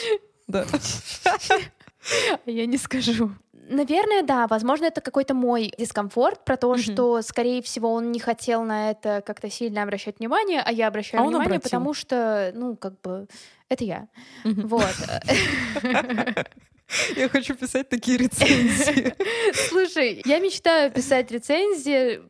Да. 0.47 0.65
А 2.45 2.49
Я 2.51 2.65
не 2.67 2.77
скажу. 2.77 3.31
Наверное, 3.67 4.21
да. 4.23 4.47
Возможно, 4.47 4.85
это 4.85 5.01
какой-то 5.01 5.33
мой 5.33 5.71
дискомфорт 5.77 6.43
про 6.45 6.55
то, 6.57 6.69
Мгм. 6.69 6.77
что, 6.77 7.21
скорее 7.21 7.61
всего, 7.61 7.91
он 7.93 8.11
не 8.11 8.19
хотел 8.19 8.63
на 8.63 8.91
это 8.91 9.21
как-то 9.25 9.49
сильно 9.49 9.83
обращать 9.83 10.19
внимание, 10.19 10.61
а 10.65 10.71
я 10.71 10.87
обращаю 10.87 11.23
А 11.23 11.25
внимание, 11.25 11.45
обратил. 11.57 11.63
потому 11.63 11.93
что, 11.93 12.51
ну, 12.53 12.75
как 12.75 12.99
бы, 13.01 13.27
это 13.69 13.83
я. 13.83 14.07
Мгм. 14.43 14.67
Вот. 14.67 14.93
Я 17.15 17.29
хочу 17.29 17.55
писать 17.55 17.89
такие 17.89 18.17
рецензии. 18.17 19.15
Слушай, 19.69 20.21
я 20.25 20.39
мечтаю 20.39 20.91
писать 20.91 21.31
рецензии 21.31 22.21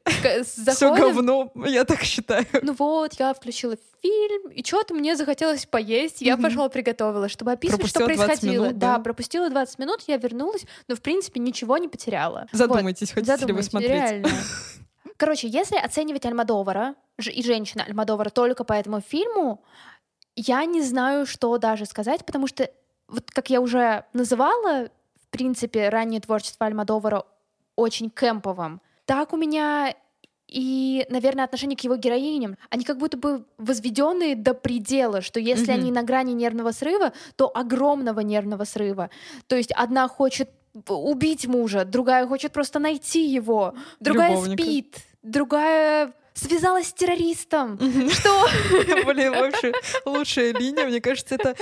Все 0.72 0.96
говно, 0.96 1.52
я 1.66 1.84
так 1.84 2.02
считаю. 2.04 2.46
Ну 2.62 2.74
вот, 2.74 3.14
я 3.20 3.34
включила 3.34 3.76
фильм, 4.02 4.50
и 4.50 4.64
что-то 4.64 4.94
мне 4.94 5.16
захотелось 5.16 5.66
поесть, 5.66 6.22
я 6.22 6.38
пошла 6.38 6.70
приготовила, 6.70 7.28
чтобы 7.28 7.52
описывать, 7.52 7.88
что 7.88 8.06
20 8.06 8.18
происходило. 8.18 8.72
да? 8.72 9.00
пропустила 9.00 9.50
20 9.50 9.80
минут, 9.80 10.04
я 10.08 10.18
вернулась, 10.18 10.66
но 10.88 10.96
в 10.96 11.02
принципе 11.02 11.40
ничего 11.40 11.78
не 11.78 11.88
потеряла. 11.88 12.48
Задумайтесь, 12.52 13.12
хотите 13.12 13.46
ли 13.46 13.54
вы 13.54 13.64
смотреть. 13.64 14.26
Короче, 15.18 15.48
если 15.48 15.78
оценивать 15.78 16.26
Альмадовара 16.26 16.96
и 17.18 17.42
женщина 17.42 17.84
Альмадовара 17.86 18.30
только 18.30 18.64
по 18.64 18.74
этому 18.74 19.02
фильму, 19.02 19.64
я 20.36 20.66
не 20.66 20.82
знаю, 20.82 21.26
что 21.26 21.58
даже 21.58 21.86
сказать, 21.86 22.26
потому 22.26 22.48
что, 22.48 22.70
вот 23.08 23.30
как 23.32 23.50
я 23.50 23.62
уже 23.62 24.06
называла, 24.14 24.90
в 25.22 25.28
принципе, 25.30 25.90
раннее 25.90 26.22
творчество 26.22 26.66
Альмадовара 26.66 27.24
очень 27.76 28.10
кемповым. 28.10 28.82
Так 29.06 29.34
у 29.34 29.38
меня 29.38 29.94
и, 30.48 31.06
наверное, 31.10 31.44
отношение 31.46 31.76
к 31.76 31.82
его 31.82 31.96
героиням, 31.96 32.58
они 32.70 32.84
как 32.86 32.98
будто 32.98 33.18
бы 33.18 33.46
возведенные 33.58 34.36
до 34.36 34.54
предела, 34.54 35.22
что 35.22 35.40
если 35.40 35.72
Мгм. 35.72 35.82
они 35.82 35.92
на 35.92 36.04
грани 36.04 36.34
нервного 36.34 36.72
срыва, 36.72 37.14
то 37.36 37.52
огромного 37.54 38.20
нервного 38.22 38.64
срыва. 38.64 39.10
То 39.48 39.56
есть 39.56 39.72
одна 39.72 40.08
хочет 40.08 40.50
убить 40.88 41.48
мужа, 41.48 41.84
другая 41.86 42.28
хочет 42.28 42.52
просто 42.52 42.80
найти 42.80 43.26
его, 43.26 43.74
другая 44.00 44.32
Любовника. 44.32 44.64
спит, 44.64 44.98
другая 45.24 46.14
связалась 46.36 46.89
с 46.89 46.94
террористом. 46.94 47.77
Что? 48.10 48.48
Блин, 49.06 49.32
вообще 49.32 49.72
лучшая 50.06 50.54
линия, 50.54 50.86
мне 50.86 51.01
кажется, 51.01 51.36
это... 51.36 51.56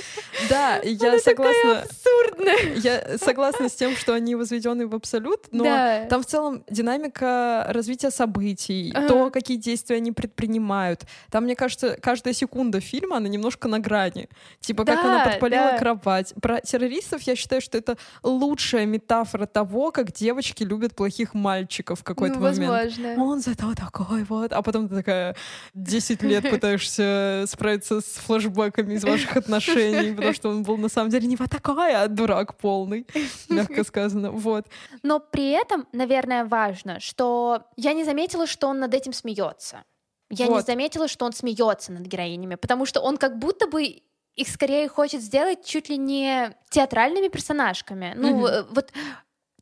Да, 0.50 0.80
я 0.84 1.20
согласна... 1.20 1.84
абсурдная. 1.84 2.76
Я 2.76 3.18
согласна 3.18 3.70
с 3.70 3.74
тем, 3.74 3.96
что 3.96 4.14
они 4.14 4.36
возведены 4.36 4.88
в 4.88 4.96
абсолют, 4.96 5.48
но 5.52 5.64
там 6.10 6.24
в 6.24 6.26
целом 6.26 6.64
динамика 6.70 7.66
развития 7.70 8.10
событий, 8.10 8.94
то, 9.08 9.30
какие 9.30 9.58
действия 9.58 9.98
они 9.98 10.12
предпринимают. 10.12 11.04
Там, 11.30 11.44
мне 11.44 11.56
кажется, 11.56 11.98
каждая 12.02 12.34
секунда 12.34 12.80
фильма, 12.80 13.18
она 13.18 13.28
немножко 13.28 13.68
на 13.68 13.80
грани. 13.80 14.28
Типа, 14.60 14.86
как 14.86 15.04
она 15.04 15.24
подпалила 15.26 15.78
кровать. 15.78 16.34
Про 16.42 16.62
террористов 16.62 17.22
я 17.24 17.36
считаю, 17.36 17.62
что 17.62 17.78
это 17.78 17.98
лучшая 18.24 18.86
метафора 18.86 19.46
того, 19.46 19.92
как 19.92 20.12
девочки 20.12 20.64
любят 20.64 20.96
плохих 20.96 21.34
мальчиков 21.36 22.00
в 22.00 22.04
какой-то 22.04 22.40
Ну, 22.40 22.42
момент. 22.42 23.20
Он 23.20 23.40
зато 23.40 23.74
такой 23.76 24.24
вот, 24.24 24.52
а 24.52 24.63
потом 24.64 24.90
ты 24.90 24.96
такая 24.96 25.36
10 25.74 26.24
лет 26.24 26.44
пытаешься 26.50 27.46
справиться 27.48 28.02
с 28.02 28.06
флешбэками 28.26 28.96
из 28.96 29.04
ваших 29.04 29.38
отношений, 29.38 30.14
потому 30.14 30.34
что 30.34 30.50
он 30.50 30.64
был 30.64 30.78
на 30.78 30.90
самом 30.90 31.10
деле 31.10 31.28
не 31.28 31.36
вот 31.36 31.50
такой, 31.50 31.94
а 31.94 32.08
дурак 32.08 32.58
полный, 32.58 33.06
мягко 33.50 33.84
сказано. 33.88 34.32
Вот. 34.32 34.66
Но 35.04 35.20
при 35.20 35.52
этом, 35.52 35.88
наверное, 35.92 36.46
важно, 36.46 37.00
что 37.00 37.64
я 37.76 37.94
не 37.94 38.04
заметила, 38.04 38.48
что 38.48 38.68
он 38.68 38.80
над 38.80 38.94
этим 38.94 39.14
смеется. 39.14 39.84
Я 40.30 40.48
не 40.48 40.54
Вот. 40.54 40.66
заметила, 40.66 41.08
что 41.08 41.26
он 41.26 41.34
смеется 41.34 41.92
над 41.92 42.02
героинями, 42.04 42.56
потому 42.56 42.86
что 42.86 43.02
он 43.02 43.18
как 43.18 43.38
будто 43.38 43.68
бы 43.68 44.02
их 44.36 44.48
скорее 44.48 44.88
хочет 44.88 45.22
сделать 45.22 45.64
чуть 45.64 45.90
ли 45.90 45.98
не 45.98 46.56
театральными 46.70 47.28
персонажками. 47.28 48.14
Ну, 48.16 48.48
э, 48.48 48.64
вот 48.72 48.92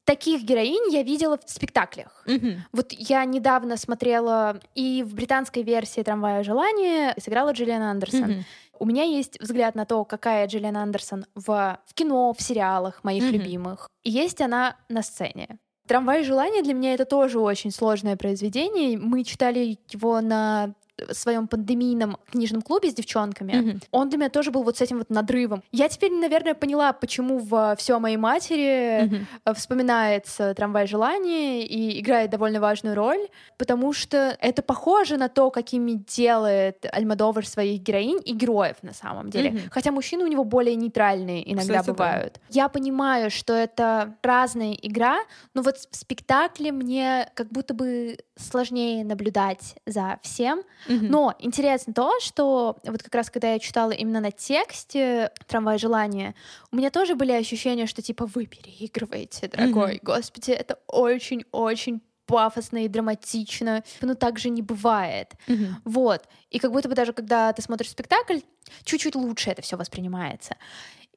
таких 0.05 0.43
героинь 0.43 0.91
я 0.93 1.03
видела 1.03 1.37
в 1.37 1.49
спектаклях. 1.49 2.25
Вот 2.71 2.91
я 2.93 3.25
недавно 3.25 3.77
смотрела 3.77 4.59
и 4.75 5.03
в 5.03 5.13
британской 5.15 5.63
версии 5.63 6.01
«Трамвая 6.01 6.43
желания» 6.43 7.13
сыграла 7.19 7.51
Джиллиан 7.51 7.81
Андерсон. 7.83 8.21
Мгм. 8.31 8.43
У 8.79 8.85
меня 8.85 9.03
есть 9.03 9.39
взгляд 9.39 9.75
на 9.75 9.85
то, 9.85 10.03
какая 10.05 10.47
Джиллиан 10.47 10.75
Андерсон 10.77 11.25
в, 11.35 11.79
в 11.85 11.93
кино, 11.93 12.33
в 12.33 12.41
сериалах 12.41 13.03
моих 13.03 13.23
Мгм. 13.23 13.31
любимых. 13.33 13.87
И 14.03 14.09
есть 14.09 14.41
она 14.41 14.75
на 14.89 15.03
сцене. 15.03 15.59
«Трамвай 15.87 16.23
желания» 16.23 16.61
для 16.63 16.73
меня 16.73 16.93
это 16.93 17.05
тоже 17.05 17.39
очень 17.39 17.71
сложное 17.71 18.15
произведение. 18.15 18.97
Мы 18.97 19.23
читали 19.23 19.77
его 19.89 20.21
на 20.21 20.73
своем 21.11 21.47
пандемийном 21.47 22.17
книжном 22.31 22.61
клубе 22.61 22.89
с 22.89 22.93
девчонками. 22.93 23.53
Мгм. 23.53 23.81
Он 23.91 24.09
для 24.09 24.17
меня 24.17 24.29
тоже 24.29 24.51
был 24.51 24.63
вот 24.63 24.77
с 24.77 24.81
этим 24.81 24.99
вот 24.99 25.09
надрывом. 25.09 25.63
Я 25.71 25.89
теперь, 25.89 26.11
наверное, 26.11 26.53
поняла, 26.53 26.93
почему 26.93 27.39
в 27.39 27.75
все 27.77 27.99
моей 27.99 28.17
матери 28.17 29.25
э, 29.45 29.53
вспоминается 29.53 30.53
трамвай 30.53 30.87
желаний 30.87 31.63
и 31.65 31.99
играет 31.99 32.29
довольно 32.29 32.59
важную 32.59 32.95
роль, 32.95 33.27
потому 33.57 33.93
что 33.93 34.37
это 34.39 34.61
похоже 34.61 35.17
на 35.17 35.29
то, 35.29 35.51
какими 35.51 35.91
делает 35.91 36.85
Альмадовар 36.91 37.45
своих 37.45 37.81
героинь 37.81 38.21
и 38.25 38.33
героев 38.33 38.77
на 38.81 38.93
самом 38.93 39.29
деле. 39.29 39.51
Мгм. 39.51 39.61
Хотя 39.71 39.91
мужчины 39.91 40.23
у 40.23 40.27
него 40.27 40.43
более 40.43 40.75
нейтральные 40.75 41.51
иногда 41.51 41.79
Кстати, 41.79 41.87
да. 41.87 41.93
бывают. 41.93 42.39
Я 42.49 42.69
понимаю, 42.69 43.29
что 43.31 43.53
это 43.53 44.15
разная 44.23 44.73
игра, 44.73 45.19
но 45.53 45.61
вот 45.61 45.77
в 45.77 45.95
спектакле 45.95 46.71
мне 46.71 47.29
как 47.35 47.49
будто 47.49 47.73
бы 47.73 48.17
сложнее 48.37 49.05
наблюдать 49.05 49.75
за 49.85 50.19
всем. 50.21 50.63
Но 50.99 51.33
интересно 51.39 51.93
то, 51.93 52.19
что 52.19 52.77
вот 52.83 53.03
как 53.03 53.15
раз 53.15 53.29
когда 53.29 53.53
я 53.53 53.59
читала 53.59 53.91
именно 53.91 54.19
на 54.19 54.31
тексте 54.31 55.31
«Трамвай 55.47 55.77
желания», 55.77 56.35
у 56.71 56.75
меня 56.75 56.89
тоже 56.89 57.15
были 57.15 57.31
ощущения, 57.31 57.85
что 57.87 58.01
типа 58.01 58.25
вы 58.25 58.45
переигрываете, 58.45 59.47
дорогой. 59.47 59.99
Господи, 60.03 60.51
это 60.51 60.79
очень-очень 60.87 62.01
пафосно 62.25 62.85
и 62.85 62.87
драматично. 62.87 63.83
Но 64.01 64.15
так 64.15 64.39
же 64.39 64.49
не 64.49 64.61
бывает. 64.61 65.33
Мгм. 65.47 65.81
Вот. 65.83 66.23
И 66.49 66.59
как 66.59 66.71
будто 66.71 66.87
бы 66.87 66.95
даже 66.95 67.11
когда 67.13 67.51
ты 67.51 67.61
смотришь 67.61 67.89
спектакль, 67.89 68.39
чуть-чуть 68.83 69.15
лучше 69.15 69.49
это 69.49 69.61
все 69.61 69.75
воспринимается. 69.75 70.55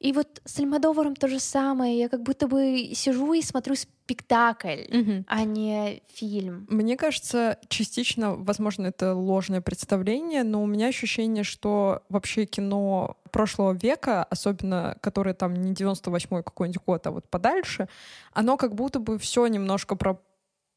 И 0.04 0.12
вот 0.12 0.42
с 0.44 0.58
Альмадоваром 0.60 1.16
то 1.16 1.28
же 1.28 1.40
самое. 1.40 1.98
Я 1.98 2.08
как 2.10 2.22
будто 2.22 2.46
бы 2.46 2.90
сижу 2.94 3.32
и 3.32 3.40
смотрю 3.42 3.74
спектакль, 3.74 4.82
Мгм. 4.90 5.24
а 5.28 5.44
не 5.44 6.02
фильм. 6.12 6.66
Мне 6.68 6.96
кажется, 6.96 7.56
частично, 7.68 8.34
возможно, 8.36 8.86
это 8.88 9.14
ложное 9.14 9.62
представление, 9.62 10.42
но 10.44 10.62
у 10.62 10.66
меня 10.66 10.88
ощущение, 10.88 11.42
что 11.42 12.02
вообще 12.10 12.44
кино 12.44 13.16
прошлого 13.32 13.72
века, 13.72 14.24
особенно 14.24 14.96
которое 15.00 15.34
там 15.34 15.54
не 15.54 15.72
98-й 15.72 16.42
какой-нибудь 16.42 16.82
год, 16.86 17.06
а 17.06 17.10
вот 17.10 17.28
подальше, 17.30 17.88
оно 18.34 18.56
как 18.58 18.74
будто 18.74 18.98
бы 18.98 19.18
все 19.18 19.46
немножко 19.46 19.96
про 19.96 20.18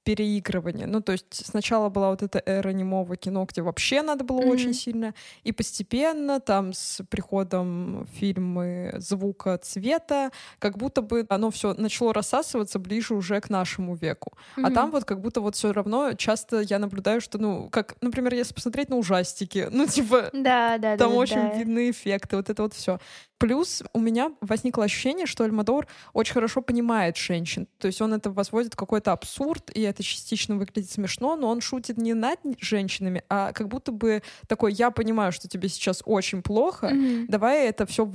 переигрывание. 0.08 0.88
Ну, 0.88 1.02
то 1.02 1.12
есть 1.12 1.46
сначала 1.46 1.90
была 1.90 2.12
вот 2.12 2.24
эта 2.24 2.42
эра 2.46 2.70
немого 2.70 3.18
кино, 3.18 3.46
где 3.46 3.62
вообще 3.62 4.02
надо 4.02 4.24
было 4.24 4.40
Мгм. 4.40 4.50
очень 4.52 4.74
сильно, 4.74 5.14
и 5.44 5.52
постепенно 5.52 6.40
там 6.40 6.72
с 6.72 7.04
приходом 7.10 8.08
фильмы 8.14 8.94
звука, 9.00 9.58
цвета, 9.58 10.32
как 10.60 10.78
будто 10.78 11.02
бы 11.02 11.26
оно 11.28 11.52
все 11.52 11.74
начало 11.74 12.14
рассасываться 12.14 12.80
ближе 12.80 13.16
уже 13.16 13.42
к 13.42 13.50
нашему 13.50 13.96
веку. 13.96 14.32
А 14.56 14.62
Мгм. 14.62 14.74
там 14.74 14.92
вот 14.92 15.04
как 15.04 15.20
будто 15.20 15.42
вот 15.42 15.56
все 15.56 15.74
равно 15.74 16.14
часто 16.14 16.62
я 16.62 16.80
наблюдаю, 16.80 17.20
что, 17.20 17.38
ну, 17.38 17.70
как, 17.70 17.96
например, 18.02 18.34
если 18.34 18.54
посмотреть 18.54 18.90
на 18.90 18.96
ужастики, 18.96 19.68
ну, 19.72 19.88
типа, 19.88 20.30
Да, 20.32 20.78
да, 20.78 20.96
там 20.96 21.12
да, 21.12 21.18
очень 21.18 21.50
да. 21.50 21.58
видны 21.58 21.90
эффекты, 21.90 22.38
вот 22.38 22.50
это 22.50 22.64
вот 22.64 22.74
все. 22.74 23.00
Плюс 23.40 23.84
у 23.94 24.00
меня 24.00 24.32
возникло 24.42 24.84
ощущение, 24.86 25.28
что 25.28 25.44
Альмадор 25.44 25.86
очень 26.14 26.34
хорошо 26.34 26.62
понимает 26.62 27.18
женщин. 27.18 27.68
То 27.78 27.86
есть 27.88 28.02
он 28.02 28.14
это 28.14 28.32
возводит 28.32 28.74
в 28.74 28.78
какой-то 28.78 29.12
абсурд, 29.12 29.70
и 29.76 29.82
это 29.82 29.97
частично 30.04 30.56
выглядит 30.58 30.92
смешно, 30.92 31.36
но 31.36 31.50
он 31.50 31.62
шутит 31.62 31.98
не 31.98 32.14
над 32.14 32.40
женщинами, 32.60 33.24
а 33.30 33.52
как 33.54 33.68
будто 33.68 33.92
бы 33.92 34.22
такой, 34.48 34.74
я 34.74 34.92
понимаю, 34.92 35.32
что 35.32 35.48
тебе 35.48 35.70
сейчас 35.70 36.02
очень 36.06 36.42
плохо, 36.42 36.90
Мгм. 36.90 37.28
давай 37.28 37.68
это 37.68 37.86
все 37.86 38.06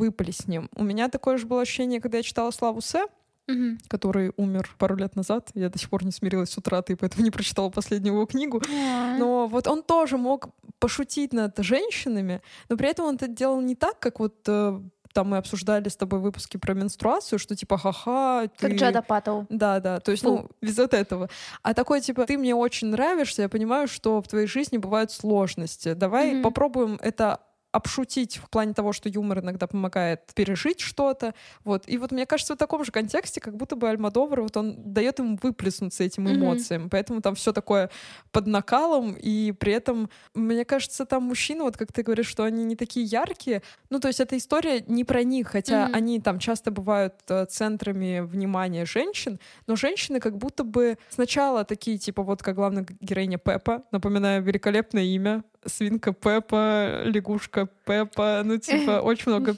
ним. 0.46 0.68
У 0.74 0.84
меня 0.84 1.08
такое 1.08 1.36
же 1.38 1.46
было 1.46 1.62
ощущение, 1.62 2.00
когда 2.00 2.18
я 2.18 2.22
читала 2.22 2.50
Славу 2.50 2.80
Се, 2.80 3.06
Мгм. 3.48 3.78
который 3.88 4.32
умер 4.36 4.70
пару 4.78 4.94
лет 4.96 5.16
назад. 5.16 5.50
Я 5.54 5.68
до 5.68 5.76
сих 5.78 5.90
пор 5.90 6.04
не 6.04 6.12
смирилась 6.12 6.50
с 6.50 6.58
утратой, 6.58 6.96
поэтому 6.96 7.24
не 7.24 7.30
прочитала 7.32 7.70
последнюю 7.70 8.14
его 8.14 8.26
книгу. 8.26 8.62
А. 8.72 9.16
Но 9.18 9.48
вот 9.48 9.66
он 9.66 9.82
тоже 9.82 10.16
мог 10.16 10.50
пошутить 10.78 11.32
над 11.32 11.58
женщинами, 11.58 12.40
но 12.68 12.76
при 12.76 12.88
этом 12.88 13.06
он 13.06 13.16
это 13.16 13.26
делал 13.26 13.60
не 13.60 13.74
так, 13.74 13.98
как 13.98 14.20
вот 14.20 14.36
э, 14.46 14.80
там 15.12 15.28
мы 15.28 15.36
обсуждали 15.36 15.88
с 15.88 15.96
тобой 15.96 16.20
выпуски 16.20 16.56
про 16.56 16.74
менструацию, 16.74 17.38
что 17.38 17.54
типа 17.54 17.78
ха-ха, 17.78 18.48
ты... 18.58 18.68
Как 18.68 18.76
Джада 18.76 19.02
Паттоу. 19.02 19.46
Да, 19.48 19.80
да, 19.80 20.00
то 20.00 20.10
есть, 20.10 20.22
ну, 20.22 20.48
без 20.60 20.78
вот 20.78 20.94
этого. 20.94 21.28
А 21.62 21.74
такой, 21.74 22.00
типа, 22.00 22.26
ты 22.26 22.38
мне 22.38 22.54
очень 22.54 22.88
нравишься, 22.88 23.42
я 23.42 23.48
понимаю, 23.48 23.88
что 23.88 24.20
в 24.20 24.28
твоей 24.28 24.46
жизни 24.46 24.78
бывают 24.78 25.12
сложности. 25.12 25.94
Давай 25.94 26.32
Мгм. 26.32 26.42
попробуем 26.42 26.98
это 27.00 27.40
обшутить 27.72 28.36
в 28.36 28.48
плане 28.50 28.74
того, 28.74 28.92
что 28.92 29.08
юмор 29.08 29.40
иногда 29.40 29.66
помогает 29.66 30.20
пережить 30.34 30.80
что-то. 30.80 31.34
Вот. 31.64 31.84
И 31.88 31.98
вот 31.98 32.12
мне 32.12 32.26
кажется, 32.26 32.54
в 32.54 32.58
таком 32.58 32.84
же 32.84 32.92
контексте, 32.92 33.40
как 33.40 33.56
будто 33.56 33.76
бы 33.76 33.88
Альмадовар, 33.88 34.42
вот 34.42 34.56
он 34.56 34.92
дает 34.92 35.18
ему 35.18 35.38
выплеснуться 35.42 36.04
этим 36.04 36.30
эмоциям. 36.30 36.90
Поэтому 36.90 37.20
там 37.22 37.34
все 37.34 37.52
такое 37.52 37.90
под 38.30 38.46
накалом, 38.46 39.14
и 39.18 39.52
при 39.52 39.72
этом, 39.72 40.10
мне 40.34 40.64
кажется, 40.64 41.06
там 41.06 41.24
мужчины, 41.24 41.64
вот 41.64 41.76
как 41.76 41.92
ты 41.92 42.02
говоришь, 42.02 42.26
что 42.28 42.44
они 42.44 42.64
не 42.64 42.76
такие 42.76 43.06
яркие. 43.06 43.62
Ну, 43.90 44.00
то 44.00 44.08
есть 44.08 44.20
эта 44.20 44.36
история 44.36 44.84
не 44.86 45.04
про 45.04 45.22
них, 45.22 45.48
хотя 45.48 45.86
Мгм. 45.86 45.94
они 45.94 46.20
там 46.20 46.38
часто 46.38 46.70
бывают 46.70 47.14
э, 47.28 47.46
центрами 47.46 48.20
внимания 48.20 48.84
женщин, 48.84 49.40
но 49.66 49.76
женщины 49.76 50.20
как 50.20 50.36
будто 50.36 50.62
бы 50.62 50.98
сначала 51.08 51.64
такие, 51.64 51.96
типа, 51.96 52.22
вот 52.22 52.42
как 52.42 52.54
главная 52.54 52.86
героиня 53.00 53.38
Пеппа, 53.38 53.82
напоминаю, 53.92 54.42
великолепное 54.42 55.04
имя, 55.04 55.42
свинка 55.66 56.12
Пеппа, 56.12 57.02
лягушка 57.04 57.68
Пеппа, 57.84 58.42
ну, 58.44 58.58
типа, 58.58 59.00
очень 59.04 59.30
много 59.32 59.56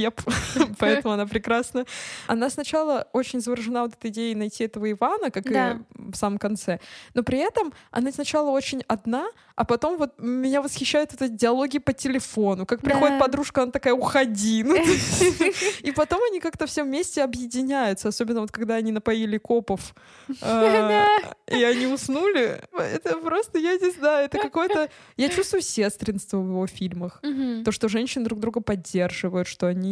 пеп, 0.00 0.20
поэтому 0.78 1.14
она 1.14 1.26
прекрасна. 1.26 1.84
Она 2.26 2.50
сначала 2.50 3.06
очень 3.12 3.40
заворожена 3.40 3.82
вот 3.82 3.92
этой 3.94 4.10
идеей 4.10 4.34
найти 4.34 4.64
этого 4.64 4.90
Ивана, 4.90 5.30
как 5.30 5.44
Да. 5.44 5.70
и 5.72 6.10
в 6.12 6.16
самом 6.16 6.38
конце, 6.38 6.78
но 7.14 7.22
при 7.22 7.38
этом 7.38 7.72
она 7.90 8.12
сначала 8.12 8.50
очень 8.50 8.82
одна, 8.88 9.26
а 9.56 9.64
потом 9.64 9.98
вот 9.98 10.14
меня 10.18 10.62
восхищают 10.62 11.12
вот 11.12 11.22
эти 11.22 11.32
диалоги 11.32 11.78
по 11.78 11.92
телефону, 11.92 12.64
как 12.66 12.80
приходит 12.80 13.18
Да. 13.18 13.24
подружка, 13.26 13.62
она 13.62 13.72
такая, 13.72 13.94
уходи. 13.94 14.64
Ну, 14.64 14.76
И 15.82 15.92
потом 15.92 16.20
они 16.30 16.40
как-то 16.40 16.66
все 16.66 16.82
вместе 16.84 17.22
объединяются, 17.22 18.08
особенно 18.08 18.40
вот 18.40 18.50
когда 18.52 18.74
они 18.76 18.92
напоили 18.92 19.38
копов, 19.38 19.94
э, 20.42 21.06
и 21.48 21.62
они 21.62 21.86
уснули. 21.86 22.60
Это 22.72 23.16
просто, 23.18 23.58
я 23.58 23.76
не 23.76 23.90
знаю, 23.90 24.24
это 24.26 24.38
какое-то... 24.38 24.88
Я 25.16 25.28
чувствую 25.28 25.62
сестринство 25.62 26.38
в 26.38 26.46
его 26.48 26.66
фильмах. 26.66 27.20
То, 27.64 27.72
что 27.72 27.88
женщины 27.88 28.24
друг 28.24 28.40
друга 28.40 28.60
поддерживают, 28.60 29.48
что 29.48 29.66
они 29.66 29.89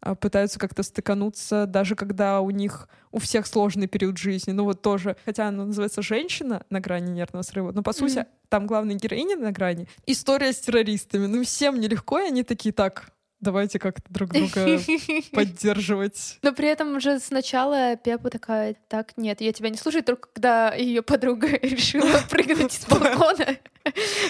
а, 0.00 0.14
пытаются 0.14 0.58
как-то 0.58 0.82
стыкануться, 0.82 1.66
даже 1.66 1.94
когда 1.96 2.40
у 2.40 2.50
них 2.50 2.88
у 3.10 3.18
всех 3.18 3.46
сложный 3.46 3.88
период 3.88 4.16
жизни. 4.18 4.52
Ну 4.52 4.64
вот 4.64 4.80
тоже, 4.82 5.16
хотя 5.24 5.48
оно 5.48 5.64
называется 5.64 6.02
«Женщина 6.02 6.62
на 6.70 6.80
грани 6.80 7.10
нервного 7.10 7.42
срыва», 7.42 7.72
но 7.72 7.82
по 7.82 7.92
сути 7.92 8.18
Мгм. 8.18 8.26
там 8.48 8.66
главная 8.66 8.94
героиня 8.94 9.36
на 9.36 9.50
грани. 9.52 9.88
История 10.06 10.52
с 10.52 10.60
террористами. 10.60 11.26
Ну 11.26 11.42
всем 11.42 11.80
нелегко, 11.80 12.20
и 12.20 12.28
они 12.28 12.42
такие, 12.44 12.72
так, 12.72 13.10
давайте 13.40 13.78
как-то 13.78 14.02
друг 14.12 14.30
друга 14.32 14.78
поддерживать. 15.32 16.38
Но 16.42 16.52
при 16.52 16.68
этом 16.68 16.96
уже 16.96 17.18
сначала 17.18 17.96
Пепа 17.96 18.30
такая, 18.30 18.76
так, 18.88 19.16
нет, 19.16 19.40
я 19.40 19.52
тебя 19.52 19.70
не 19.70 19.76
слушаю, 19.76 20.02
только 20.04 20.28
когда 20.32 20.74
ее 20.74 21.02
подруга 21.02 21.48
решила 21.62 22.20
прыгнуть 22.30 22.72
с 22.72 22.86
балкона. 22.86 23.56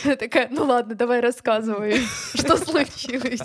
Она 0.04 0.16
такая, 0.16 0.48
ну 0.50 0.64
ладно, 0.64 0.94
давай 0.94 1.20
рассказывай, 1.20 2.00
что 2.34 2.56
случилось. 2.56 3.40